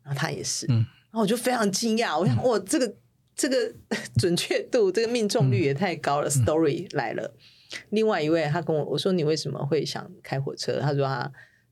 [0.02, 2.94] 然后他也是，然后我就非常惊讶，我想哇，这个
[3.36, 3.72] 这个
[4.18, 6.30] 准确度，这个命中率也太高了。
[6.30, 7.34] Story 来了，
[7.90, 11.30] 另外一位他跟我我说：“你为什么会想开火车？”他说他。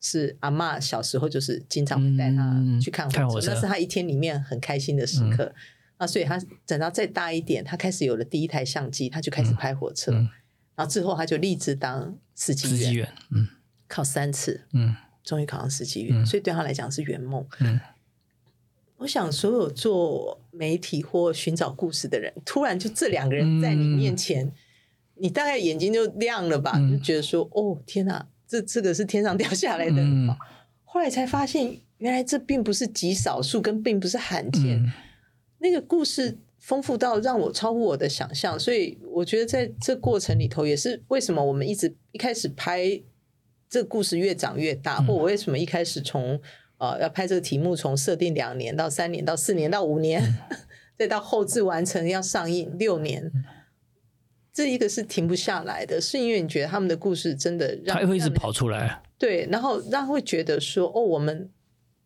[0.09, 5.53] 是阿妈小时候就是经常会带他去看火车，那是他一天里面很开心的时刻。
[5.99, 10.13] 那所以他等到再大一点，他开始有了第一台相机，他就开始拍火车。
[10.77, 13.49] 然后之后他就立志当司机员，嗯，
[13.89, 17.45] 考三次，嗯，终于考上司机员，所以对他来讲是圆梦。
[17.59, 17.81] 嗯，
[18.99, 24.53] 我想所有做媒体或寻找故事的人，突然就这两个人在你面前，
[25.17, 28.29] 你大概眼睛就亮了吧，就觉得说，哦，天哪！
[28.47, 30.03] 这这个是天上掉下来的，
[30.85, 34.93] 后来才发现，原来这并不是极少数，跟并不是罕见。
[35.59, 43.01] 那个故事丰富到让我超乎我的想象，所以我觉得在这过程里头，也是为什么我们一直一开始拍
[43.69, 46.41] 这个故事越长越大，或我为什么一开始从
[46.79, 50.23] 呃要拍这个题目，从设定两年到三年到四年到五年，
[50.97, 53.33] 再到后置完成要上映六年。
[54.57, 61.51] 这一个是停不下来的，是因为你觉得他们的故事真的让他会一直跑出来，对，然后让会觉得说哦，我们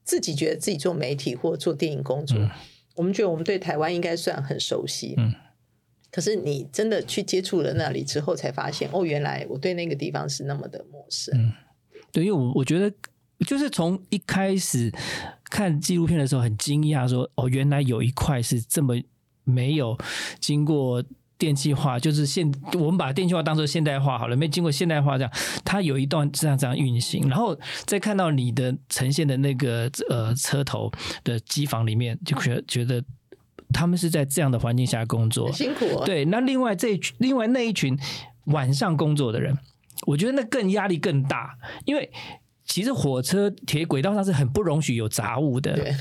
[0.02, 2.36] 自己觉得自己做媒体或做电影工作，
[2.96, 5.14] 我们觉得我们对台湾应该算很熟悉。
[5.16, 5.32] 嗯，
[6.10, 11.32] 可是你真的去接触了那里之后，才发现哦，原来我对那个地方是那么的陌生。
[11.38, 11.52] 嗯，
[12.10, 12.92] 对，因为我我觉得
[13.46, 14.90] 就是从一开始
[15.44, 18.96] 看纪录片的时候，很惊讶说哦，原来有一块是这么
[19.44, 19.96] 没有
[20.40, 21.00] 经过。
[21.40, 25.32] 电气化就是现，我们把电气化当做现代化好了，没经过现代化这样，
[25.64, 30.92] 它有一段这样这样运行，然后再看到你的呈现的那个呃车头
[31.24, 33.02] 的机房里面，就觉觉得
[33.72, 36.04] 他们是在这样的环境下工作，辛苦。
[36.04, 37.98] 对，那另外这另外那一群
[38.44, 39.56] 晚上工作的人，
[40.06, 42.10] 我觉得那更压力更大，因为
[42.66, 45.94] 其实火车铁轨道上是很不容许有杂物的，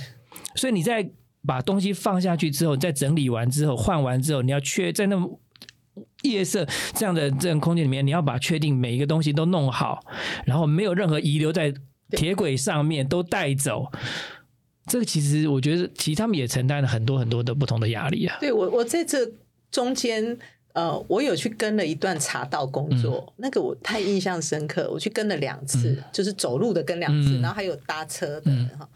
[0.56, 1.10] 所以你在。
[1.46, 5.18] 把东西放下去之后，再整理完之后，换完之后，你要确在那
[6.24, 10.04] 夜色这样的这种空间里面，你要把确定每一个东西都弄好，
[10.46, 11.74] 然后没有任何遗留在
[12.12, 13.90] 铁轨上面都带走。
[14.86, 18.38] 这个其实我觉得，其实他们也承担了很多很多的不同的压力啊。
[18.42, 19.20] 对我，我在这
[19.72, 20.38] 中间，
[20.74, 28.90] 呃，我有去跟了一段茶道工作，那个我太印象深刻，我去跟了两次，就是走路的跟两次，然后还有搭车的哈。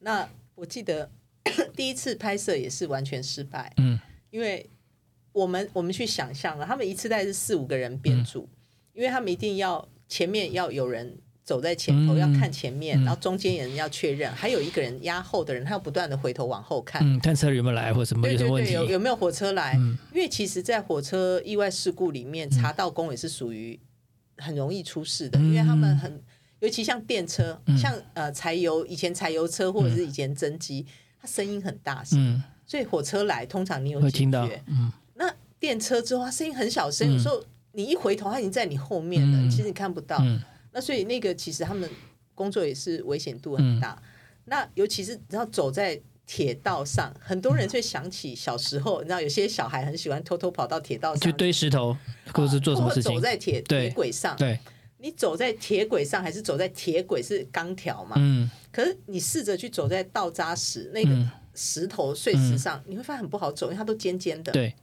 [0.00, 1.08] 那我记得。
[1.76, 3.98] 第一次拍摄也是完全失败，嗯，
[4.30, 4.68] 因为
[5.32, 8.48] 我们我们去想象了，他们一次带是四五个人编组，
[8.92, 19.74] 因为他们一定要前面要有人走在前头，要看前面，然后中间人要确认，还有一个人压后的人，他要不断的回头往后看，嗯，看车有没有来或什么有什么问题，有有没有火车来？
[20.12, 23.78] 因为其实，在火车意外事故里面，查道工也是属于
[24.38, 26.20] 很容易出事的，因为他们很，
[26.60, 30.86] 尤其像电车，像呃柴油以前柴油车或者是以前蒸机。
[31.26, 34.48] 声音很大声，所以火车来，通常你有听到。
[34.66, 40.22] 嗯，那电车之后，它声音很小声，有时候你一回头，它已经在你后面了，其实你看不到。
[40.72, 41.90] 那所以那个其实他们
[42.34, 44.00] 工作也是危险度很大。
[44.44, 51.96] 那尤其是你知道走在铁道上，很多人会想起小时候，你知道有些小孩很喜欢偷偷跑到铁道上去堆石头，
[52.32, 53.14] 或者是做什么事情。
[53.14, 54.58] 走在铁铁轨上，对，
[54.98, 58.16] 你走在铁轨上还是走在铁轨是钢条嘛？
[58.18, 58.50] 嗯。
[58.72, 64.52] 可是你试着去走在倒扎石那个石头碎石上，你会发现很不好走，因为它都尖尖的。
[64.52, 64.74] 对。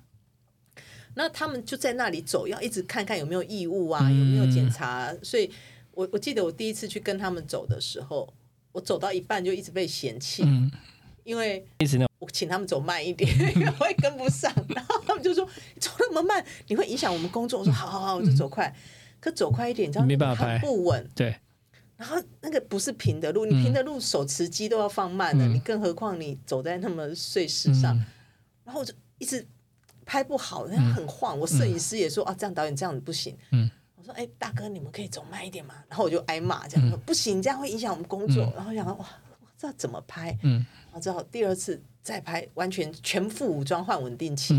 [1.16, 5.14] 那他们就在那里走，要一直看看有没有异物啊，有没有检查。
[5.22, 5.48] 所以
[5.92, 8.34] 我我记得我第一次去跟他们走的时候，
[8.72, 10.44] 我走到一半就一直被嫌弃，
[11.24, 11.64] 因为
[12.18, 14.52] 我请他们走慢一点， 因为会跟不上。
[14.70, 15.48] 然后他们就说
[15.80, 17.60] 走那么慢，你会影响我们工作。
[17.60, 18.76] 我说好好好，我就走快。
[19.24, 21.10] 可走快一点，你知道没办法拍，不稳。
[21.16, 21.34] 对。
[21.96, 27.96] 然后那个不是平的路，你平的路手持机都要放慢的，你更何况你走在那么碎石上，
[28.66, 29.48] 然后我就一直
[30.06, 31.40] 拍不好，人家很晃。
[31.40, 33.34] 我摄影师也说啊，这样导演这样子不行。
[33.52, 35.76] 嗯我说哎，大哥，你们可以走慢一点嘛。
[35.88, 38.52] 然后我就挨骂，这样说不行，这样会影响我们工作。
[38.54, 39.08] 然后想哇，
[39.58, 40.38] 这怎么拍？
[40.42, 44.54] 嗯，然后之后第二次再拍，完全全副武装换稳定器，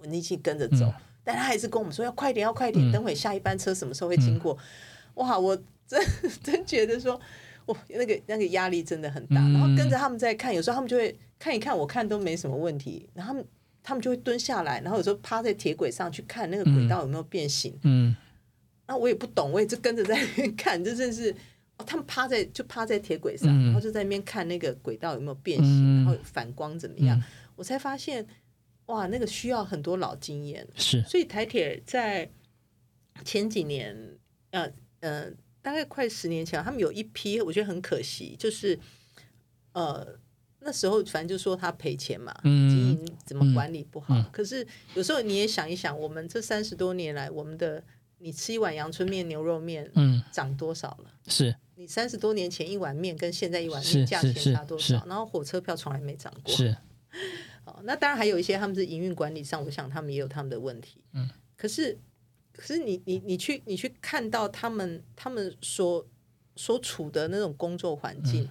[0.00, 0.90] 稳定器跟着走，
[1.26, 4.56] 但他还是跟我们说要快点，要快点，等会下一班车什么时候会经过？
[5.16, 5.58] 哇，我。
[5.88, 6.04] 真
[6.42, 7.20] 真觉得说，
[7.64, 13.46] 我那个那个压力真的很大，然后跟着他们在看，有时候他们就会看一看，我看都没什么问题，然后他们
[13.84, 17.72] 他们就会蹲下来，然后有时候趴在铁轨上去看那个轨道有没有变形。
[17.84, 18.16] 嗯，
[18.88, 21.30] 那我也不懂，我也就跟着在那边看，这真是
[21.76, 27.22] 哦他们趴在就趴在铁轨上，然后就在那边看那个轨道有没有变形，然后反光怎么样，
[27.54, 28.26] 我才发现
[28.86, 30.66] 哇，那个需要很多老经验。
[30.74, 32.30] 是，所以台铁在
[33.24, 34.18] 前几年，
[34.50, 34.70] 呃
[35.00, 35.30] 呃。
[35.66, 38.78] 大概快十年前，他们有一批，我觉得很可惜，就是
[39.72, 40.16] 呃
[40.60, 44.14] 那时候反正就说他赔钱嘛，经营怎么管理不好。
[44.32, 47.82] 可是有时候你也想一想，我们这三十多年来，我们的
[48.18, 51.10] 你吃一碗阳春面、牛肉面，嗯，涨多少了？
[51.26, 55.04] 是你三十多年前一碗面跟现在一碗面价钱差多少？
[55.04, 56.54] 然后火车票从来没涨过。
[56.54, 56.76] 是，
[57.66, 61.04] 哦，那当然还有一些他们是营运管理上，我想他们也有他们的问题。
[61.12, 61.98] 嗯，可是。
[62.58, 66.06] 可是你你你去你去看到他们他们所
[66.54, 68.48] 所处的那种工作环境，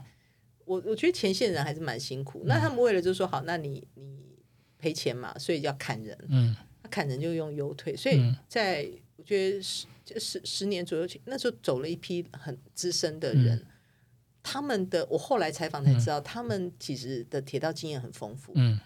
[0.64, 2.44] 我我觉得前线人还是蛮辛苦。
[2.46, 4.38] 那他们为了就是说好，那你你
[4.78, 6.16] 赔钱嘛，所以要砍人。
[6.30, 9.88] 嗯，他砍人就用优退，所以在我觉得十
[10.20, 13.66] 十十年左右前，那时候走了一批很资深的人，
[14.44, 18.52] 他们的我后来采访才知道，他们其实的铁道经验很丰富。
[18.54, 18.80] 嗯。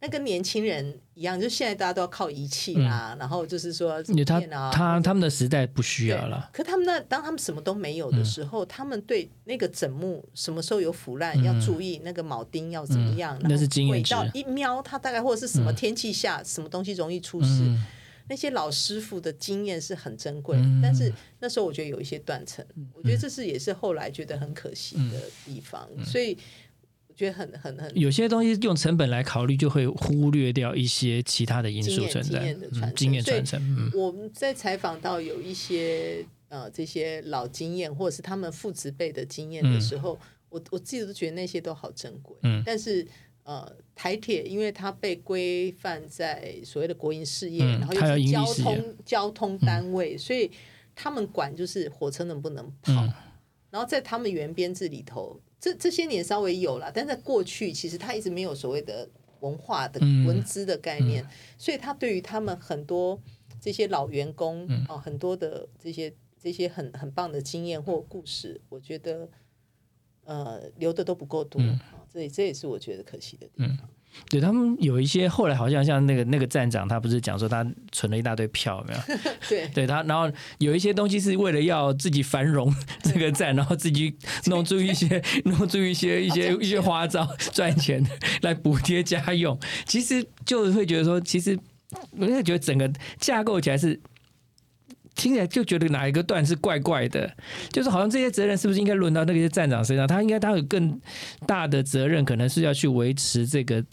[0.00, 4.40] 那跟年轻人一样，就现在大家都要靠仪器啦，然后就是说，他
[4.70, 6.48] 他他们的时代不需要了。
[6.52, 13.36] 可他们那当他们什么都没有的时候，他们对那个枕木什么时候有腐烂要注意，那个铆钉要怎么样？
[13.42, 14.14] 那是经验值。
[14.32, 17.68] 一瞄，它大概或者是什么天气下什么东西容易出事，
[18.28, 20.56] 那些老师傅的经验是很珍贵。
[20.80, 25.88] 但是那时候我觉得有一些断层，我觉得这是也是后来觉得很可惜的地方。
[26.04, 26.38] 所以
[27.18, 32.38] 觉得很很很有些东西用成本来考虑，就会忽略掉一些其他的因素存在。
[32.38, 33.60] 经验的传承，经验传承。
[33.60, 40.16] 嗯，我们在采访到有一些呃这些老经验，或者是他们父子辈的经验的时候，
[40.48, 42.36] 我我自己都觉得那些都好珍贵。
[42.44, 43.04] 嗯，但是
[43.42, 50.48] 呃台铁，因为它被规范在所谓的国营事业，然后又是交通交通单位，所以
[50.94, 52.92] 他们管就是火车能不能跑，
[53.70, 55.40] 然后在他们原编制里头。
[55.60, 59.08] 这这些年稍微有了，但在过去其实他一直没有所谓的
[59.40, 63.20] 文化的文资的概念，所以他对于他们很多
[63.60, 69.28] 这些老员工哦，很多的这些这些很很棒的经验或故事，我觉得
[70.24, 73.88] 呃留的都不够多啊，这这也是我觉得可惜的地方。
[74.28, 79.00] 对他们有一些后来好像像那个那个站长，他不是讲说他存了一大堆票，没有？
[79.48, 84.14] 对，对他，然后有一些东西是为了要自己繁荣这个站，然 后自己
[84.46, 88.04] 弄出一些弄出一些一些一些花招赚钱
[88.42, 89.58] 来补贴家用。
[89.86, 91.58] 其实就是会觉得说，其实
[92.18, 93.98] 我现在觉得整个架构起来是
[95.14, 97.32] 听起来就觉得哪一个段是怪怪的，
[97.70, 100.06] 就是好像这些责任是不是应该轮到那些站长身上？
[100.08, 101.00] 他应该他有更
[101.46, 103.84] 大的责任，可能是要去维持这个。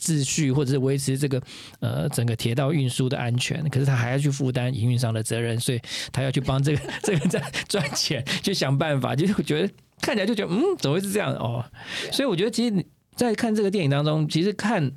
[0.00, 1.40] 秩序，或者是维持这个
[1.80, 5.80] 呃整个铁道运输的安全，可是他还要去负担营运上的责任，所以
[6.10, 11.64] 他要去帮这个这个在赚钱，去想办法，就是我觉得看起来就觉得嗯，怎么会是这样哦？
[12.10, 14.90] 所以我觉得其实，在看这个电影当中，其实看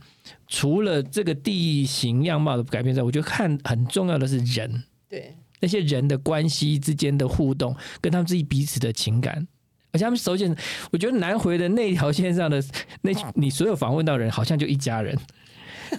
[0.47, 9.47] 除了这个地形样貌的改变之外，我觉得看很重要的是人，对那些人的关系之间的互动，跟他们自己彼此的情感。
[9.93, 10.53] 而且他们首先，
[10.91, 12.61] 我觉得南回的那条线上的
[13.03, 15.15] 那，你所有访问到人，好像就一家人，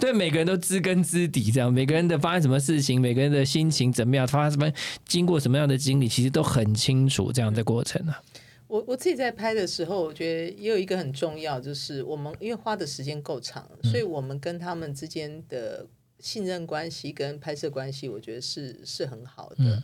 [0.00, 4.72] 对每个人都知根知底，这样每个人的发生什么事情，每个人的心情怎么样，发生什么，
[5.06, 8.20] 经过什么样的经历，其实都很清楚这样的过程啊。
[8.66, 15.86] 我我自己在拍的时候，我觉得也有一个很重要，就是我们因为花的时间够长，所以我们跟他们之间的
[16.18, 19.80] 信任关系跟拍摄关系，我觉得是是很好的。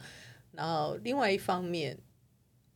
[0.51, 1.97] 然后另外一方面。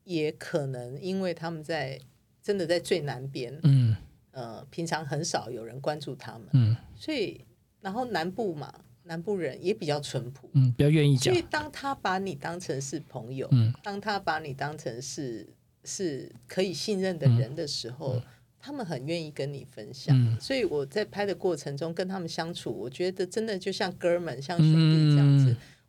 [0.04, 1.98] 也可能因为他们在
[2.42, 3.96] 真的在最南边，嗯，
[4.30, 7.40] 呃，平常很少有人关注他们，嗯，所以
[7.80, 8.72] 然后南部嘛，
[9.04, 11.32] 南部人也比较淳朴，嗯，比较愿意讲。
[11.32, 15.46] 所以当他把你当成是朋友，嗯，当他把你当成是
[15.84, 18.20] 是可以信任的人的时候，
[18.58, 20.14] 他们很愿意跟你分享。
[20.40, 25.33] 所以我在拍的过程中跟他们相处，我觉得真的就像哥们，像兄弟这样子。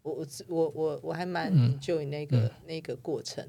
[0.05, 3.43] 我我我我我还蛮 enjoy 那个那个过程。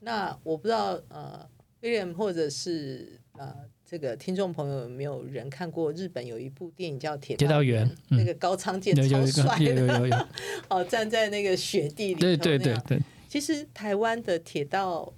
[0.00, 1.48] 那我不知道呃
[1.80, 3.54] ，William 或者是呃
[3.84, 10.28] 这个听众朋友有没有人看过日本有一部电影叫《铁道员》，那个高仓健超帅的，
[10.68, 13.00] 哦，站在那个雪地里，对对对对。
[13.28, 15.10] 其实台湾的铁道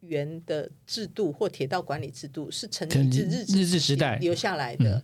[0.00, 5.02] 员的制度或铁道管理制度是成立自日日治时代留下来的。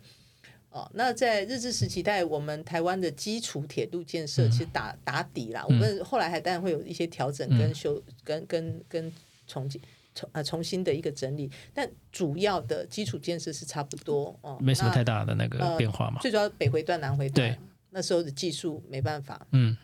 [0.76, 5.64] 哦，那在日治时期代，我们台湾的基础铁路建设其实打打底啦。
[5.66, 9.10] 我们后来还当然会有一些调整跟修、跟跟跟
[9.46, 9.80] 重建、
[10.14, 16.20] 重呃重新的一个整理，但主要的基础建设是差不多哦，没什么太大的那个变化嘛。
[16.20, 17.58] 最主要北回段、南回段，
[17.88, 19.46] 那时候的技术没办法。
[19.52, 19.74] 嗯，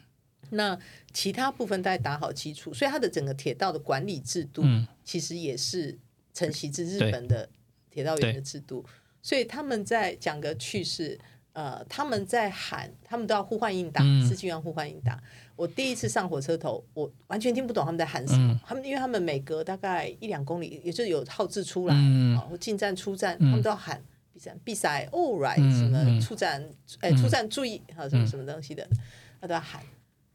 [0.50, 0.78] 那
[1.14, 4.62] 其他部分大概打好基础，所以它的整个铁道的管理制度，
[5.02, 5.98] 其实也是
[6.34, 7.48] 承袭自日本的
[7.90, 8.84] 铁道员的制度。
[9.22, 11.18] 所以他们在讲个趣事，
[11.52, 15.18] 呃，他们在喊，他们都要呼唤应答，司机员呼唤应答。
[15.54, 18.60] 我第一次上火车头，我完全听不懂他们在喊什么。
[18.66, 24.02] 他们因为他们每隔大概一两公里，也就有号志出来，啊，进站出站，他们都要喊，
[24.32, 26.68] 闭站闭塞，all right，什么出站，
[27.00, 28.84] 哎，出站注意，还有什么什么东西的，
[29.40, 29.82] 他都要喊。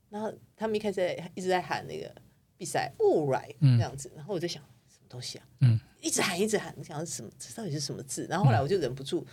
[0.10, 2.10] 然后他们一开始一直在喊那个
[2.58, 4.10] 闭塞，all right，这样子。
[4.16, 4.64] 然后我在想，
[5.08, 5.46] 东西啊？
[5.62, 5.80] 嗯。
[6.00, 7.30] 一直喊，一直喊，我想什么？
[7.40, 8.28] 这到底是什么字？
[8.30, 9.26] 然后后来我就忍不住，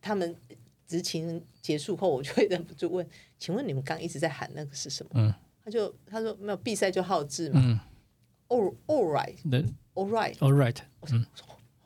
[0.00, 0.34] 他们
[0.88, 3.06] 执勤结束后，我就会忍不住问
[3.38, 5.32] ：“请问你们刚一直在喊那个是什么？”嗯，
[5.62, 7.78] 他就他说：“没有，比赛就好字嘛。”嗯
[8.48, 10.76] ，all all right，all right，all right。
[11.00, 11.22] 我说：“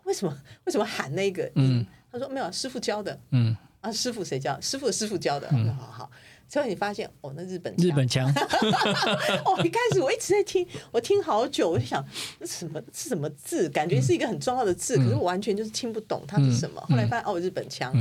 [0.04, 4.58] 为什么为什么喊那个？”嗯，他说：“没有，师傅教的。”嗯，啊，师傅谁教？
[4.60, 5.48] 师傅的师傅教的。
[5.52, 6.10] 嗯，好好。
[6.49, 8.28] 之后你发现哦，那日本日本腔。
[9.45, 12.05] 哦，一开始我一直在听，我听好久，我就想
[12.38, 16.80] 那什么是什么字，感觉是一个很重要的字，可是我完全就是听不懂它是什么。
[16.82, 17.92] 后来发现哦，日本腔，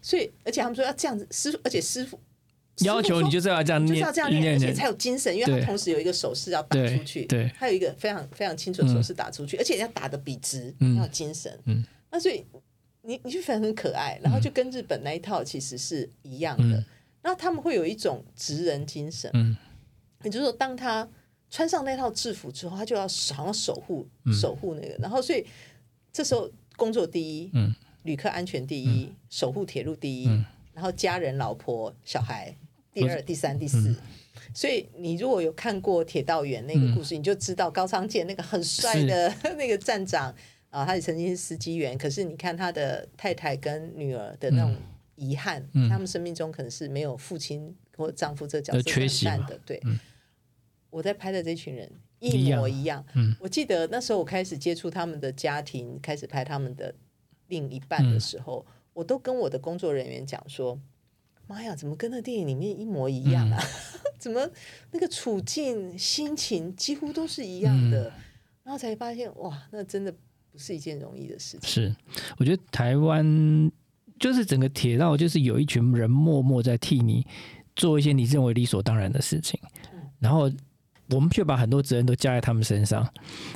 [0.00, 2.18] 所以而且他们说要这样子，师傅而且师傅
[2.78, 11.58] 要求你就是要这样念，就是要这样念，而且才有精神，因为他同时有一个手势要打出去，对，还有一个非常非常清楚的手势打出去，而且要打的笔直，要精神。
[11.66, 12.44] 嗯，那所以
[13.02, 16.84] 你你就觉得很可爱，然后就跟日本那一套其实是一样的。
[17.22, 19.56] 然后他们会有一种职人精神，嗯，
[20.24, 21.08] 也就是说，当他
[21.48, 24.96] 穿上那套制服之后，他就要好像守护守护那个。
[24.98, 25.46] 然后，所以
[26.12, 30.26] 这时候工作第一，嗯，旅客安全第一，守护铁路第一，
[30.74, 32.54] 然后家人、老婆、小孩
[32.92, 33.94] 第二、第三、第四。
[34.54, 40.34] 所以你如果有看过《铁道员》那个故事，你就知道高仓健那个很帅的 那个站长
[40.70, 41.96] 啊，他也曾经是司机员。
[41.96, 44.74] 可是你看他的太太跟女儿的那种
[45.14, 49.58] 遗憾，他们生命中可能是没有父亲或丈夫这个角色缺憾的。
[49.64, 49.80] 对，
[50.90, 53.04] 我在拍的这群人一模一样。
[53.40, 56.94] 我记得那时候我开始接触他们的家庭，开始拍他们的
[57.48, 60.80] 另一半的时候，我都跟我的工作人员讲说。
[61.48, 63.60] 妈呀，怎么跟那电影里面一模一样啊？
[64.16, 64.48] 怎么
[64.92, 68.10] 那个处境、心情几乎都是一样的？
[68.62, 70.10] 然后才发现，哇，那真的
[70.52, 71.68] 不是一件容易的事情。
[71.68, 71.96] 是，
[72.38, 73.70] 我觉得台湾
[74.22, 77.26] 就是整个铁道，就是有一群人默默在替你
[77.74, 79.58] 做一些你认为理所当然的事情，
[80.20, 80.48] 然后
[81.10, 83.04] 我们却把很多责任都加在他们身上。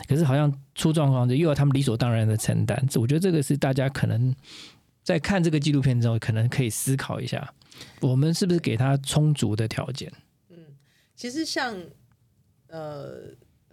[0.09, 2.77] 可是好像出状况就又要他们理所当然的承担。
[2.97, 4.35] 我觉得这个是大家可能
[5.05, 7.55] 在看这个纪录片之后，可能可以思考一下。
[8.01, 10.13] 我们是不是给他充足的条件？
[10.49, 10.57] 嗯，
[11.15, 11.77] 其实像
[12.67, 13.33] 呃，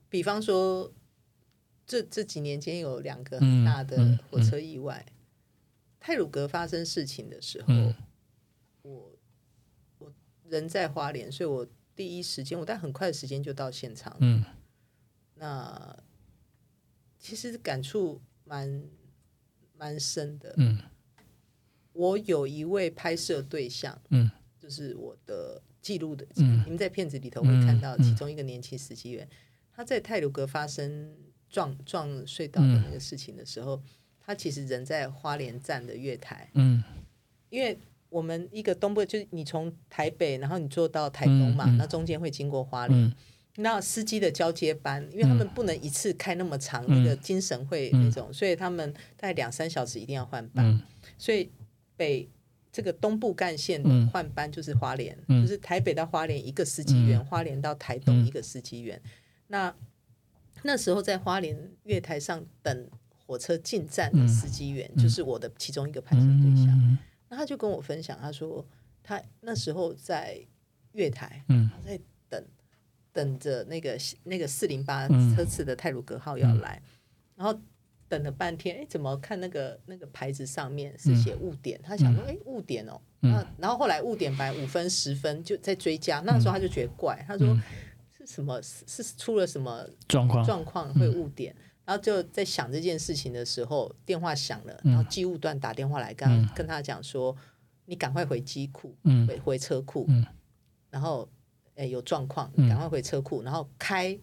[0.09, 0.93] 比方说
[1.87, 5.03] 这这几年间有两个很大的火车意外，
[6.05, 7.73] 泰鲁格发生事情的时候，
[8.81, 9.17] 我
[9.99, 10.13] 我
[10.49, 14.13] 人在花莲，所以我第一时间我在很快的时间就到现场。
[14.19, 14.43] 嗯，
[15.35, 15.97] 那
[17.17, 18.83] 其实感触蛮
[19.77, 20.53] 蛮深的。
[20.57, 20.77] 嗯。
[21.93, 24.29] 我有一位拍摄对象，嗯，
[24.59, 29.29] 就是我的记录的，嗯，你们在片子里头会看到其中一个年轻司机员，
[29.71, 31.15] 他在泰鲁格发生
[31.47, 33.81] 撞撞隧道的那个事情的时候，
[34.25, 36.83] 他其实人在花莲站的月台，嗯，
[37.49, 37.77] 因为
[38.09, 43.13] 我们一个东部就是你从台北，然后你坐到台东嘛，那中间会经过花莲，
[43.57, 50.81] 那司机的交接班，因为他们不能一次开那么长，那个精神会那种，所以他们大概两三小时一定要换班，
[51.17, 51.49] 所以。
[51.95, 52.27] 北
[52.71, 58.99] 这个东部干线的换班就是花莲，就是台北到花莲一个司机员，花莲到台东一个司机员。
[59.45, 59.73] 那
[60.63, 62.89] 那时候在花莲月台上等
[63.25, 66.97] 火车进站的司机员，就是我的其中一个拍摄对象。
[67.29, 68.65] 那他就跟我分享，他说
[69.01, 70.39] 他那时候在
[70.91, 71.99] 月台，他在
[72.29, 72.43] 等
[73.11, 76.81] 等着那个那个四零八车次的泰鲁格号要来，
[77.35, 77.59] 然后。
[78.09, 81.79] 等了半天，哎，怎么看那个那个牌子上面是写误点？
[81.81, 83.01] 他想说，哎，误点哦。
[83.21, 86.19] 那然后后来误点白五分、十分就在追加。
[86.19, 87.59] 那时候他就觉得怪，他说
[88.15, 88.61] 是什么？
[88.61, 90.45] 是出了什么状况？
[90.45, 91.55] 状况会误点？
[91.85, 97.35] 然后就在想这件事情的时候，电话响了，然后机务段打电话来，跟跟他讲说，
[97.85, 98.95] 你赶快回机库，
[99.27, 100.07] 回回车库。
[100.89, 101.27] 然后，
[101.75, 104.17] 哎，有状况，赶快回车库，然后开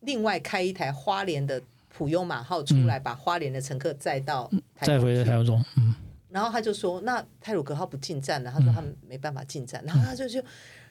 [0.00, 1.62] 另外开一台花莲的。
[1.96, 4.50] 普悠马号出来，把花莲的乘客载到，
[4.80, 5.64] 再回台中。
[5.76, 5.94] 嗯，
[6.28, 10.42] 然后他就说：“那泰鲁格号不进站了。”他说：“他们没办法进站。”然后他就就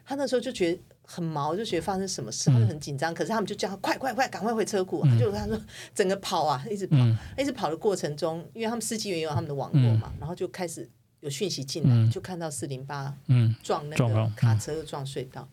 [0.05, 3.13] 他那时候就觉得很毛，就觉得发生什么事，他就很紧张。
[3.13, 5.03] 可是他们就叫他快快快，赶快回车库。
[5.05, 5.59] 他就他说
[5.93, 6.97] 整个跑啊，一直跑，
[7.37, 10.89] 一直跑的过程中，因为他们司机员有他们的网络嘛，然后就开始
[11.19, 15.47] 有讯息进来，就看到四零八嗯撞那个卡车撞隧道。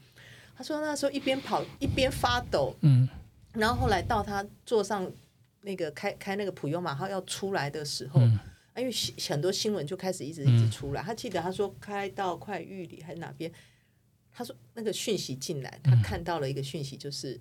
[0.57, 3.09] 他说那时候一边跑一边发抖，嗯，
[3.53, 5.11] 然后后来到他坐上。
[5.62, 8.18] 那个开开那个普悠马号要出来的时候，
[8.78, 8.90] 因为
[9.28, 11.03] 很多新闻就开始一直一直出来。
[11.03, 13.53] 他记得他说开到快玉里还是哪边，
[14.33, 17.41] 他说那个讯息进来，他看到了一个讯息，就是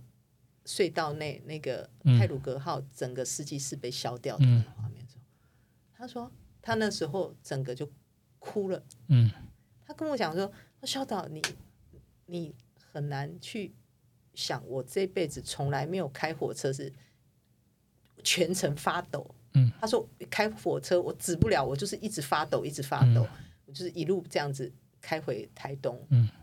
[0.65, 5.21] 隧道内那个泰鲁格号整个司机是被消掉的画面中，
[5.93, 6.31] 他说
[6.61, 7.89] 他那时候整个就
[8.39, 8.83] 哭了。
[9.07, 9.29] 嗯，
[9.85, 10.51] 他跟我讲说
[10.83, 11.41] ：“肖导，你
[12.25, 12.53] 你
[12.91, 13.73] 很难去
[14.33, 16.91] 想，我这辈子从来没有开火车是。”
[18.21, 23.25] 全程发抖，嗯，他说开火车我止不了，我就是一直发抖，一直发抖，
[23.65, 24.69] 我就是一路这样子
[24.99, 26.38] 开回台东，嗯，对，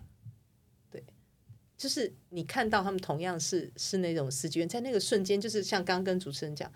[1.76, 6.70] 就是你看到他们同样是是那种司机员，在那个瞬间，就是像刚刚跟主持人讲，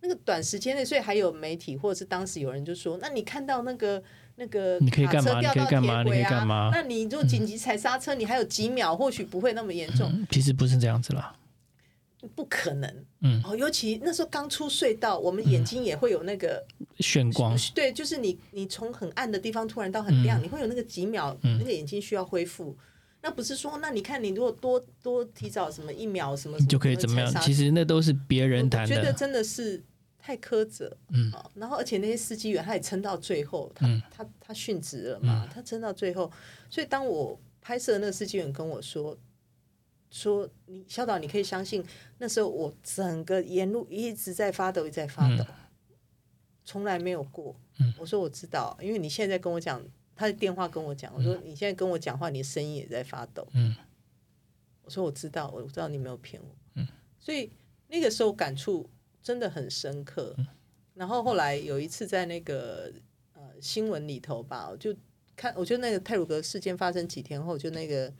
[0.00, 4.02] 那个短时间内，所以还有媒体或者是当时有人就说，那你看到那个
[4.36, 10.26] 那个卡车掉到铁轨啊，那你如果紧急踩刹车，你还有几秒，或许不会那么严重。
[10.30, 11.34] 其实不是这样子啦。
[12.34, 16.64] 不可能，嗯，哦，尤其那时候刚出隧道，我们眼睛也会有那个
[16.98, 22.76] 眩光，对，就是你你从很暗的地方突然到很亮，你会有那个几秒，那个眼睛需要恢复。
[23.26, 27.42] 那不是说，那你看你如果多多提早什么一秒什么，就可以怎么样？
[27.42, 29.82] 其实那都是别人谈的，觉得真的是
[30.16, 36.30] 太苛责，嗯，然后而且那些司机员他也撑到最后，他他他殉职了嘛，他撑到最后，
[36.70, 39.18] 所以当我拍摄那个司机员跟我说。
[40.08, 41.84] 说你小导，你可以相信，
[42.18, 45.44] 那时候我整个沿路一直在发抖，一直在发抖。
[46.64, 47.54] 从来没有过。
[47.80, 49.84] 嗯，我说我知道，因为你现在跟我讲，
[50.16, 53.46] 他的电话跟我讲，我说你现在跟我讲话，你的声音也在发抖。
[53.52, 53.76] 嗯，
[54.82, 56.48] 我说我知道，我知道你没有骗我。
[56.74, 56.88] 嗯，
[57.20, 57.50] 所以
[57.88, 58.88] 那个时候感触
[59.22, 60.34] 真的很深刻。
[60.94, 62.90] 然后后来有一次在那个
[63.34, 64.96] 呃新闻里头吧，我就
[65.36, 68.10] 看，我觉得那个泰鲁格事件发生几天后，就那个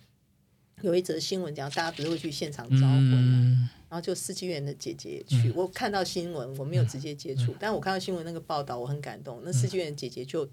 [0.82, 9.40] 有一则新闻讲，大家不是会去现场招魂，然后就司机员的姐姐去，我看到新闻，我没有直接接触，但我看到新闻那个报道，我很感动。
[9.42, 10.46] 那司机员姐姐就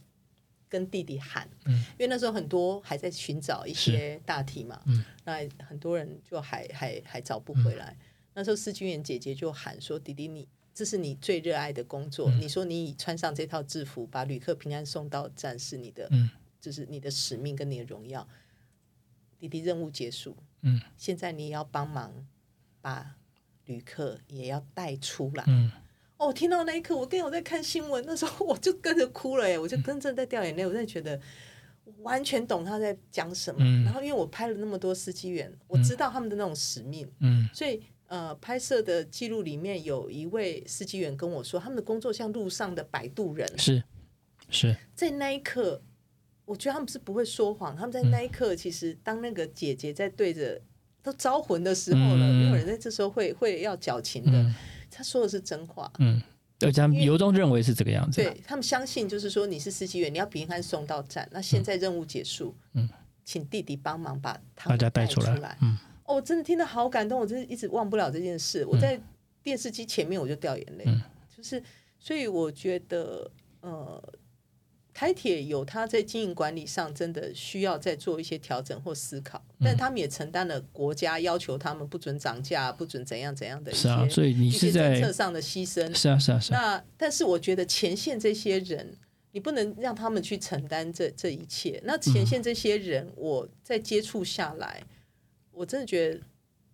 [0.74, 4.82] 跟弟弟喊，因为那时候很多还在寻找一些大题嘛，
[5.24, 7.96] 那很多人就还还还找不回来。
[8.34, 12.32] 那时候司机员姐姐就喊说：“弟弟你。”这是你最热爱的工作。
[12.32, 16.10] 你说你已穿上这套制服，把旅客平安送到站，是你的，
[16.60, 18.28] 就是你的使命跟你的荣耀。
[19.38, 22.12] 弟弟，任务结束，嗯，现在你也要帮忙
[22.82, 23.16] 把
[23.66, 25.44] 旅客也要带出来。
[25.46, 25.72] 嗯，
[26.28, 30.66] 哦，听到那一刻，我跟我在看新闻，那时候我就跟着哭了，哎，我就跟着在掉眼泪。
[30.66, 31.20] 我在觉得
[32.02, 33.64] 完全懂他在讲什么。
[33.84, 37.82] 然后，因为我拍了那么多司机员，我知道他们的那种使命，嗯，所以。
[38.08, 43.48] 呃，拍摄的记录里面有一位司机员跟我说，他们的工作像路上的摆渡人。
[43.58, 43.82] 是，
[44.52, 45.82] 是在那一刻，
[46.46, 47.76] 我觉得他们是不会说谎。
[47.76, 50.62] 他们在那一刻，其实当那个姐姐在对着
[51.02, 54.54] 都招魂的时候了，没有人在这时候会会要矫情的。
[54.94, 55.92] 他说的是真话。
[56.00, 56.22] 嗯，
[56.62, 58.22] 而且他们由衷认为是这个样子。
[58.22, 61.28] 对他们相信，就是说你是司机员，你要平安送到站。
[61.32, 62.88] 那现在任务结束，嗯，
[63.26, 65.58] 请弟弟帮忙把大家带出来。
[65.62, 65.78] 嗯。
[66.06, 68.66] 哦，我真的听得好感动，我真的一直忘不了这件事。
[68.66, 69.00] 我在
[69.42, 70.86] 电视机前面我就掉眼泪，
[71.36, 71.64] 就是
[71.98, 73.32] 所以我觉得，
[73.62, 74.14] 呃，
[74.94, 85.94] 台铁有他在经营管理上真的需要再做一些调整或思考，但他们也承担了国家要求他们不准涨价、不准怎样怎样的一些，所以你是在政策上的牺牲。
[85.94, 86.62] 是啊，是啊，是啊。
[86.62, 88.96] 那但是我觉得前线这些人，
[89.32, 91.82] 你不能让他们去承担这这一切。
[91.84, 94.84] 那前线这些人，我在接触下来。
[95.52, 96.20] 我真的觉得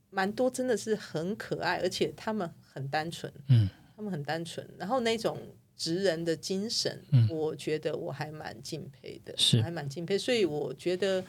[0.09, 5.38] 蛮多，真的是很可爱，而且他们很单纯，嗯，他们很单纯，然后那种
[5.80, 9.61] 职人的精神，嗯，我觉得我还蛮敬佩的，是。
[9.61, 11.23] 还蛮敬佩，所以我觉得，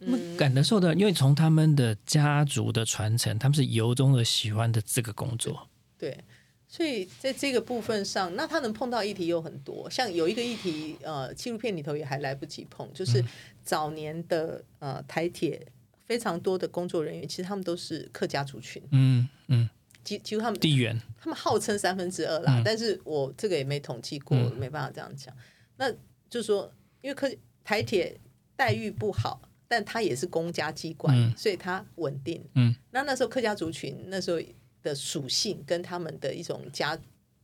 [0.00, 6.18] 嗯，感得受到，因为从他们的家族的传承，他们是由衷的喜欢的这个工作，对，
[6.66, 13.24] 所以在这个部分上，那他能碰到议题有很多，像有一个议题，呃，纪录片里头也还来不及碰，就是
[13.62, 15.64] 早年的呃台铁。
[16.04, 18.82] 非常多的工作人员，其实他们都是客家族群。
[18.90, 19.70] 嗯嗯，
[20.04, 22.62] 几几乎他们地缘，他们号称三分之二啦。
[22.64, 25.34] 但是我这个也没统计过，没办法这样讲。
[25.76, 25.90] 那
[26.28, 27.30] 就是说，因为客
[27.64, 28.18] 台铁
[28.56, 32.44] 待遇不好，但它也是公家机关，所以它稳定。
[32.54, 34.40] 嗯，那那时候客家族群那时候
[34.82, 36.98] 的属性跟他们的一种家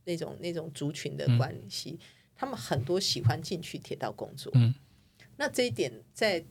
[0.05, 1.99] 那种那种族群的关系，
[2.35, 4.51] 他们很多喜欢进去铁道工作。
[4.55, 4.73] 嗯，
[5.37, 6.43] 那这一点在。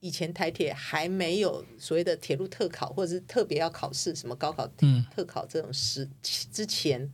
[0.00, 4.68] 以前台铁还没有所谓的铁路特考，或者是特别要考试，什么高考、
[5.14, 7.10] 特考这种时之前，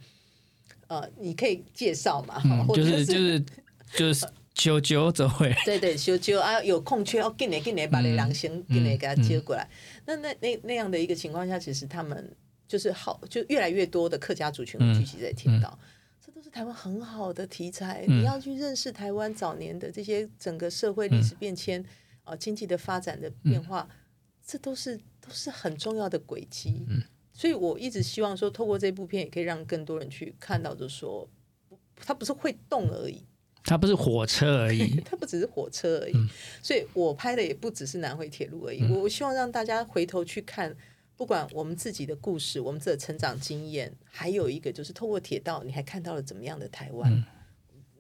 [0.89, 2.43] 呃，你可以介绍嘛？
[2.75, 3.45] 就是就是
[3.97, 9.67] 就是九九走会，对对，九九啊，有空缺哦，给你给你把那两星给你给他接过来。
[10.05, 15.79] 那那那那样的一个情况下，其实他们就是好，就越来越多的客家族群聚集在听到，
[16.21, 18.05] 这都是台湾很好的题材。
[18.09, 21.83] 你要去认识台湾早年的这些整个社会历史变迁。
[22.25, 23.89] 啊，经济的发展的变化，
[24.47, 26.85] 这都是都是很重要的轨迹。
[26.89, 27.03] 嗯，
[27.33, 31.29] 所以我一直希望说，透过这部片，也可以让更多人去看到，就说，
[31.97, 33.25] 它不是会动而已，
[33.65, 36.13] 它不是火车而已， 它不只是火车而已。
[36.63, 38.83] 所以我拍的也不只是南回铁路而已。
[38.91, 40.77] 我我希望让大家回头去看，
[41.17, 47.25] 不管我们自己的故事，我们的成长经验，还有一个就是透过铁道，你还看到了怎么样的台湾。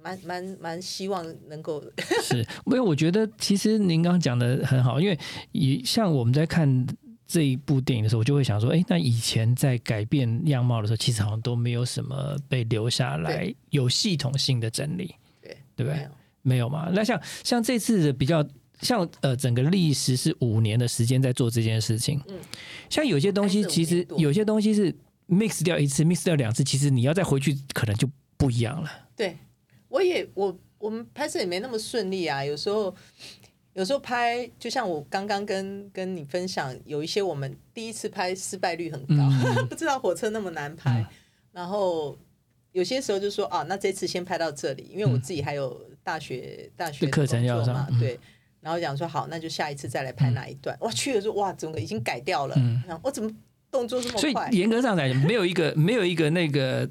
[0.02, 1.82] 蛮蛮蛮希望能够
[2.22, 5.18] 是，因为我觉得其实您刚刚讲的很好，因为
[5.52, 6.86] 以像我们在看
[7.26, 16.08] 这一部电影的时候，我就会想说，哎，那以前在改变样貌的时候，其实好像都没有什么被留下来有系统性的整理，对对不对？
[16.42, 16.90] 没有嘛？
[16.92, 18.44] 那像像这次的比较，
[18.80, 22.36] 像呃，整个历时是五年的时间在做这件事情，嗯，
[22.90, 24.92] 像有些东西其实有些东西是
[25.28, 29.38] mix 掉一次，mix 掉两次，其实你要再回去可能就不一样了，对。
[29.92, 32.94] 我也我我们拍摄也没那么顺利啊，有时候
[33.74, 39.28] 有时候拍，就像我刚刚跟跟你分享，有一些我们第一次拍失败率很高，
[39.68, 41.04] 不知道火车那么难拍，
[41.52, 42.16] 然后
[42.72, 48.18] 有些时候就说啊，那这次先拍到这里，因为我自己还有大学大学课程要上，对，
[48.60, 52.56] 然后讲说好，那就下一次再来拍哪一段，哇，去了说哇，整个已经改掉了，
[53.02, 53.30] 我怎么
[53.70, 54.20] 动作这么快？
[54.20, 56.88] 所以严格上来讲，没有一个没有一个那个。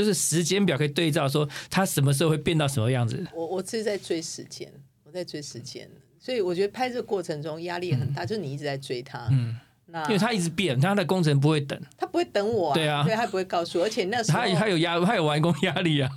[0.00, 3.22] 就是时间表可以对照，说它什么时候会变到什么样子？
[3.34, 4.72] 我我是在追时间，
[5.04, 5.86] 我在追时间，
[6.18, 16.10] 所以我觉得拍这过程中压力很大，就是你一直在追他，嗯，那因为他一直变，他的工程不会等，他不会等我啊，对啊，对他不会告诉我，而且那时候他他有压，他有完工压力啊，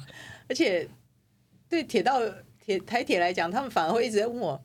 [0.48, 0.88] 而且
[1.68, 2.22] 对铁道
[2.64, 4.64] 铁台铁来讲，他们反而会一直在问我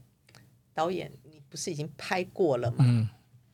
[0.73, 2.77] 导演，你不是已经拍过了吗？
[2.81, 3.09] 嗯。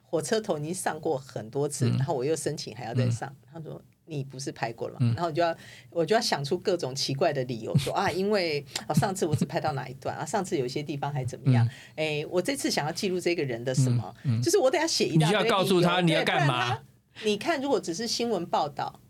[0.07, 3.35] 火车头已经上过很多次，然后我又申请还要再上。
[3.53, 5.13] 他说你不是拍过了吗？
[5.15, 5.57] 然后我就要
[5.91, 11.69] 我就要想出各种奇怪的理由，说 啊，因为上次我只拍到哪一段啊，上次有些地方还怎么样？
[11.97, 14.15] 哎，我这次想要记录这个人的什么？
[14.43, 15.43] 就是我得要写一大堆。
[15.43, 16.79] 你要告诉他你要干嘛？
[17.25, 19.01] 你看，如果只是新闻报道，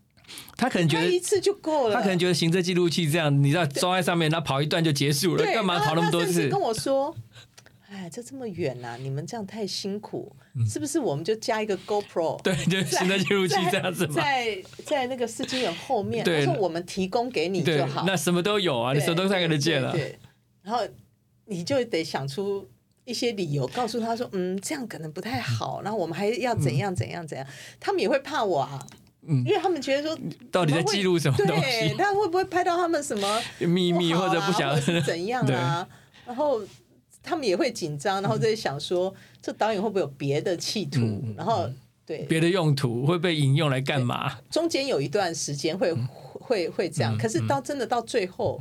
[0.56, 1.94] 他可能觉得一次就够了。
[1.94, 6.48] 他可能觉得行车记录器这样，你知道装在上面，他跑一段就结束了，干嘛跑那么多次？
[6.48, 7.14] 跟我说。
[7.90, 8.96] 哎，这这么远呐！
[8.98, 10.34] 你们这样太辛苦，
[10.66, 10.98] 是不是？
[10.98, 18.04] 我们就加一个 GoPro， 对，就行车记录器这样子嘛在在那个司机员后面，他说我们提供给你就好。
[18.06, 19.92] 那什么都有啊，你什么都看得见了。
[19.92, 20.18] 对，
[20.62, 20.80] 然后
[21.44, 22.66] 你就得想出
[23.04, 27.46] 一些理由，告诉他说：“嗯，这样可能不太好。”然后我们还要怎样怎样怎样？
[27.78, 28.84] 他们也会怕我啊，
[29.28, 30.18] 嗯，因为他们觉得说，
[30.50, 31.94] 到底在记录什么东西？
[31.98, 34.74] 他会不会拍到他们什么秘密或者不想
[35.04, 35.86] 怎样啊？
[36.26, 36.60] 然后。
[37.24, 41.24] 他们也会紧张，然后在想说，这导演会不会有别的企图？
[41.34, 41.66] 然后
[42.04, 44.38] 对别的用途会被引用来干嘛？
[44.50, 48.60] 中间有一段时间会会会这样，可是到真的到最后，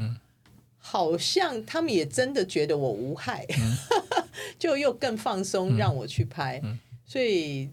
[0.78, 3.46] 好像他们也真的觉得我无害，
[4.58, 6.62] 就又更放松让我去拍，
[7.06, 7.70] 所以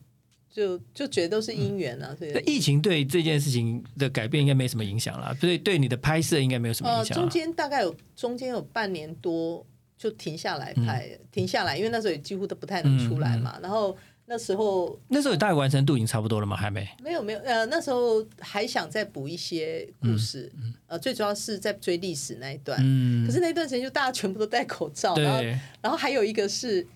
[0.53, 2.12] 就就觉得都是因缘啊。
[2.18, 7.16] 所以疫情对这件事情的改变应该没什么影响了，所以对你的拍摄应该没有什么影响。
[7.16, 9.64] 中间大概有中间有半年多。
[10.01, 13.59] 就停下来拍，停下来，因为那时候也几乎都不太能出来嘛。
[13.62, 13.94] 然后
[14.24, 16.57] 那时候，那时候大概完成度已经差不多了吗？
[16.57, 16.88] 还没？
[17.05, 20.51] 没有没有，呃，那时候还想再补一些故事，
[20.86, 22.78] 呃，最主要是在追历史那一段。
[22.82, 23.26] 嗯。
[23.26, 25.42] 可是那段时间就大家全部都戴口罩，然后
[25.82, 26.86] 然后还有一个是。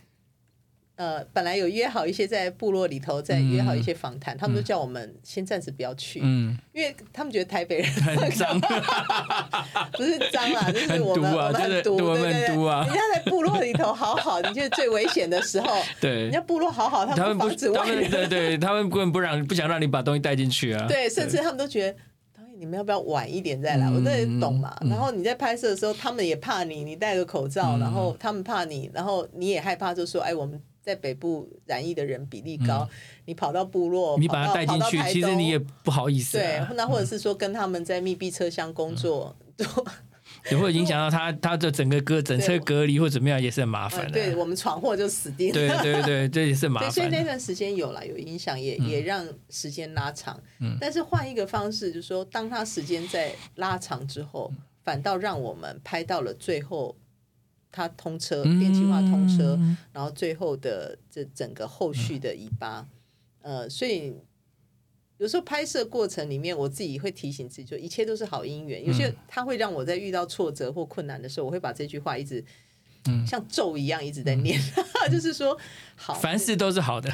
[0.97, 8.61] 呃，本来有约好一些在部落里头，再约好一些访谈，他们都叫我们先暂时不要去，嗯，因为他们觉得台北人 很脏，
[9.93, 21.99] 不是脏啦， 就是我们我们很毒，对对对，人家在部落里头好好，你觉得最危险的时候，对，人家部落好好，他们不，他们对对，他们根本不让，不想让你把东西带进去啊，对，甚至他们都觉得
[22.57, 24.73] 你们要不要晚一点再来，我这也懂嘛。
[24.89, 30.63] 然后你在拍摄的时候，他们也怕你，你戴个口罩，然后他们怕你，然后你也害怕，就说哎我们。
[30.85, 32.87] 在北部染疫的人比例高，
[33.25, 36.37] 你跑到部落，你把他带进去，其实你也不好意思。
[36.37, 39.35] 对，那或者是说跟他们在密闭车厢工作，
[40.51, 44.11] 也会影响到他他的整个隔整车隔离或怎么样，也是很麻烦的。
[44.13, 45.55] 对我们闯祸就死定了。
[45.55, 46.91] 对对对，这也是麻 烦。
[46.91, 50.39] 所以那段时间有了有影响，也也让时间拉长。
[50.61, 50.77] 嗯。
[50.79, 56.95] 但是换一个方式，就是说，当他时间在拉长之后，反倒让我们拍到了最后。
[57.77, 59.59] 它通车，电气化通车，
[59.93, 62.89] 然后最后的这整个后续的尾巴，
[63.43, 64.15] 呃，所以
[65.19, 68.87] 有时候拍摄过程里面，我自己会提醒自己，就一切都是好姻缘。
[68.87, 72.45] 有些他会让我在遇到挫折或困难的时候，我会把这句话一直，
[73.07, 74.57] 嗯，像咒一样一直在念，
[75.11, 75.59] 就是说，
[75.97, 77.11] 好，凡事都是好的，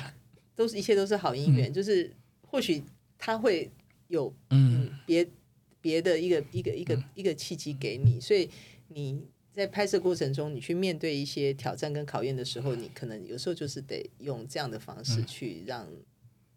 [0.55, 1.73] 都是一切都是好姻缘。
[1.73, 2.85] 就是或许
[3.17, 3.71] 他会
[4.09, 4.91] 有嗯。
[5.07, 5.27] 别
[5.81, 8.51] 别的一个一个一个一个契机给你，所以
[8.89, 9.25] 你。
[9.61, 15.87] 在拍摄过程中，你去面对一些挑战跟考验的时候，你可能有时候就是得用这样的方式去让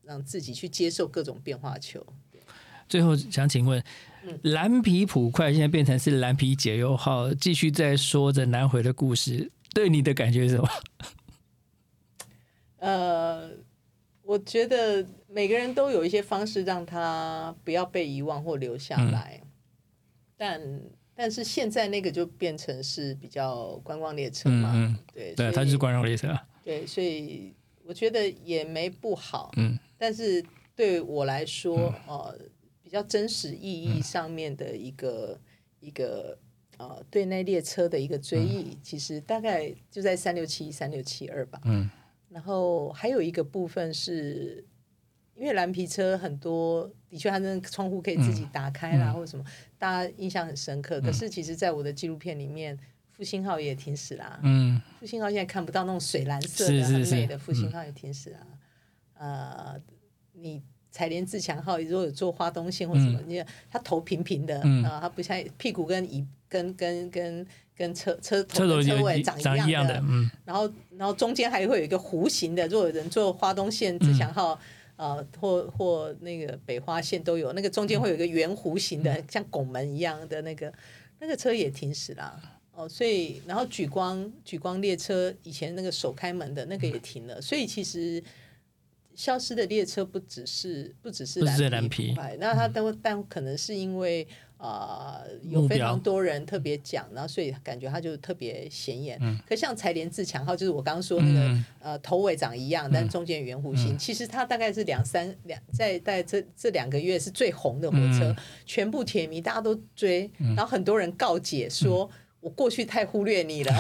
[0.04, 2.02] 让自己去接受各种变化球。
[2.88, 3.84] 最后想请问，
[4.44, 10.70] 蓝皮普快现在变成是蓝皮解忧号，继续在说着南回的故事，对你的感觉是什么？
[12.80, 13.50] 呃，
[14.22, 19.42] 我觉得每个人都有一些方式让他不要被遗忘或留下来，
[20.38, 20.62] 但。
[21.16, 26.38] 但是现在那个就变成是比较观光列车嘛，对，对，它就是观光列车。
[26.64, 27.54] 对，所以
[27.86, 30.44] 我觉得也没不好，嗯，但是
[30.76, 32.38] 对我来说，呃，
[32.82, 35.40] 比较真实意义上面的一个
[35.80, 36.38] 一个
[36.78, 41.90] 呃，对那列车的一个追忆，其实大概就在三六七三六七二吧，嗯，
[42.30, 44.66] 然后还有一个部分是。
[45.36, 49.44] 因为蓝皮车很多，的确它那窗户可以自己打开啦，或者什么，
[49.80, 51.02] 大家印象很深刻。
[51.02, 52.78] 可是其实，在我的纪录片里面，
[53.12, 54.40] 复兴号也停驶啦。
[54.44, 58.40] 嗯，复兴号现在看不到那种水蓝色的很美的复兴号也停驶啊。
[59.16, 59.82] 呃，
[60.34, 60.62] 你
[60.92, 70.00] 彩莲自强号如果有做花东线或什么，你看它头平平的啊，它不像屁股跟椅跟跟跟跟车车头车尾长一样的。
[70.08, 74.60] 嗯，然后然后中间还会有一个弧形的，如果有人坐花东线自强号。
[74.96, 80.72] 呃，或或那个北花线都有，那个中间会有一个圆弧形的，像拱门一样的那个，
[81.20, 82.42] 那个车也停驶了。
[82.74, 88.24] 哦，所以然后举光举光列车以前那个手开门的那个也停了，所以其实
[89.16, 94.28] 消失的列车不只是不只是蓝皮，那它都但可能是因为。
[94.64, 99.20] 啊，有非常多人特别讲，然后所以感觉他就特别显眼。
[99.46, 103.98] 可像财联自强号，就是我刚刚说那个呃头尾长一样，但中间圆弧形。
[103.98, 108.34] 其实它大概是两三两在在这这两个月是最红的火车，
[108.66, 112.10] 全部铁迷大家都追，然后很多人告解说。
[112.44, 113.72] 我过去太忽略你了，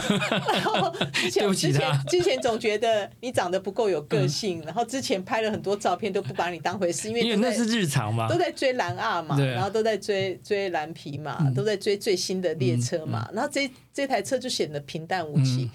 [0.53, 15.69] 然后之前之前之前总觉得你长得不够有个性，然后之前拍了很多照片都不把你当回事，因为那是日常嘛，都在追蓝二嘛，然后都在追追蓝皮嘛，都在追最新的列车嘛，然后这这台车就显得平淡无奇，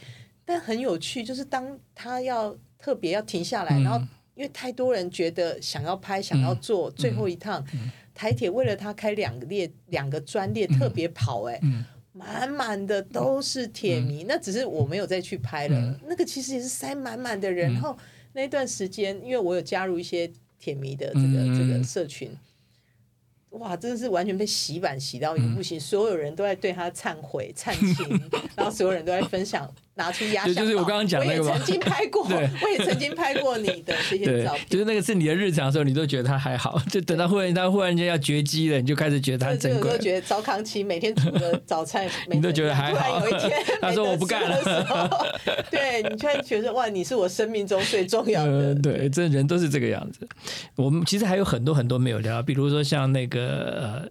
[0.46, 4.00] 但很有趣，就是当他要特别要停下来，然后
[4.34, 7.62] 因为太多人觉得想要拍想要坐最后一趟
[8.14, 11.60] 台铁，为了他开两个列两个专列特别跑哎。
[12.18, 16.00] 满满的都是铁迷，那只是我没有再去拍了。
[16.06, 17.96] 那个其实也是塞满满的人，然后
[18.32, 22.30] 那段时间，因为我有加入一些铁迷的这个这个社群。
[23.50, 28.20] 哇，真的是完全被洗版洗到一个不行，所有人都在对他忏悔、忏情，
[28.54, 39.90] 然后所有人都在分享，拿出压箱就是我刚刚讲那个，我也曾经拍过， 我也曾经拍过你的这些照片，就是那个是你的日常的时候，你都觉得他还好，就等到忽然他忽然间要绝迹了，你就开始觉得他珍贵。
[39.90, 43.20] 就觉得糟糠期每天煮的早餐， 你都觉得还好。
[43.20, 44.56] 突然有一天， 他说我不干了，
[45.70, 48.74] 对你突然觉得哇，你是我生命中最重要的。
[48.76, 50.26] 对，这人都是这个样子。
[50.76, 53.40] 我们其实还有很多很多没有聊，比如说像那个
[53.80, 54.08] 呃。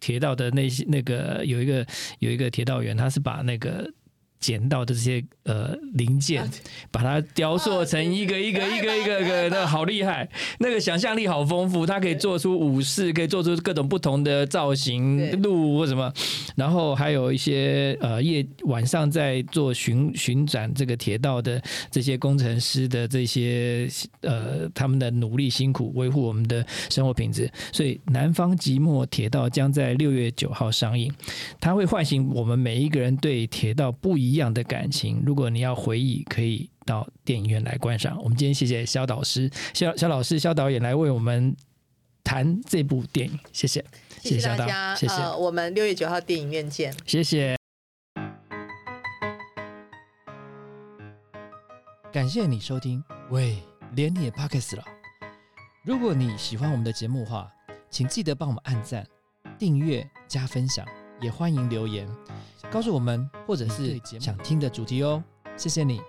[0.00, 1.86] 铁道的那些那个有一个
[2.20, 3.86] 有一个铁道员，他是把那个。
[4.40, 6.48] 捡到的这些呃零件，
[6.90, 10.26] 把它雕塑成一个一个一个一个个，那好厉害！
[10.58, 16.10] 那个想象力好丰富，它可以做出武士，可以做出各种不同的造型路或什么。
[16.56, 23.86] 然后还有一些呃夜晚上在做巡巡展这个铁道的这些工程师的这些
[24.22, 27.50] 呃他们的努力辛苦，维护我们的生活品质。
[27.72, 31.12] 所以南方即墨铁道将在六月九号上映，
[31.60, 34.29] 它会唤醒我们每一个人对铁道不一。
[34.30, 38.16] 一样的感情，如果你要回忆，可以到电影院来观赏。
[38.22, 41.56] 我们今天谢谢肖导师、肖肖老师、肖导演来为我们
[42.22, 43.84] 谈这部电影，谢谢，
[44.22, 45.14] 谢谢大家，谢谢。
[45.36, 47.56] 我们六月九号电影院见，谢谢。
[52.12, 53.58] 感谢你收听，喂，
[53.96, 54.84] 连你也 pockets 了。
[55.84, 57.50] 如果你喜欢我们的节目的话，
[57.90, 59.04] 请记得帮我们按赞、
[59.58, 60.86] 订阅、加分享，
[61.20, 62.08] 也欢迎留言。
[62.70, 65.22] 告诉我们，或者是想听的主题哦，
[65.56, 66.00] 谢谢你。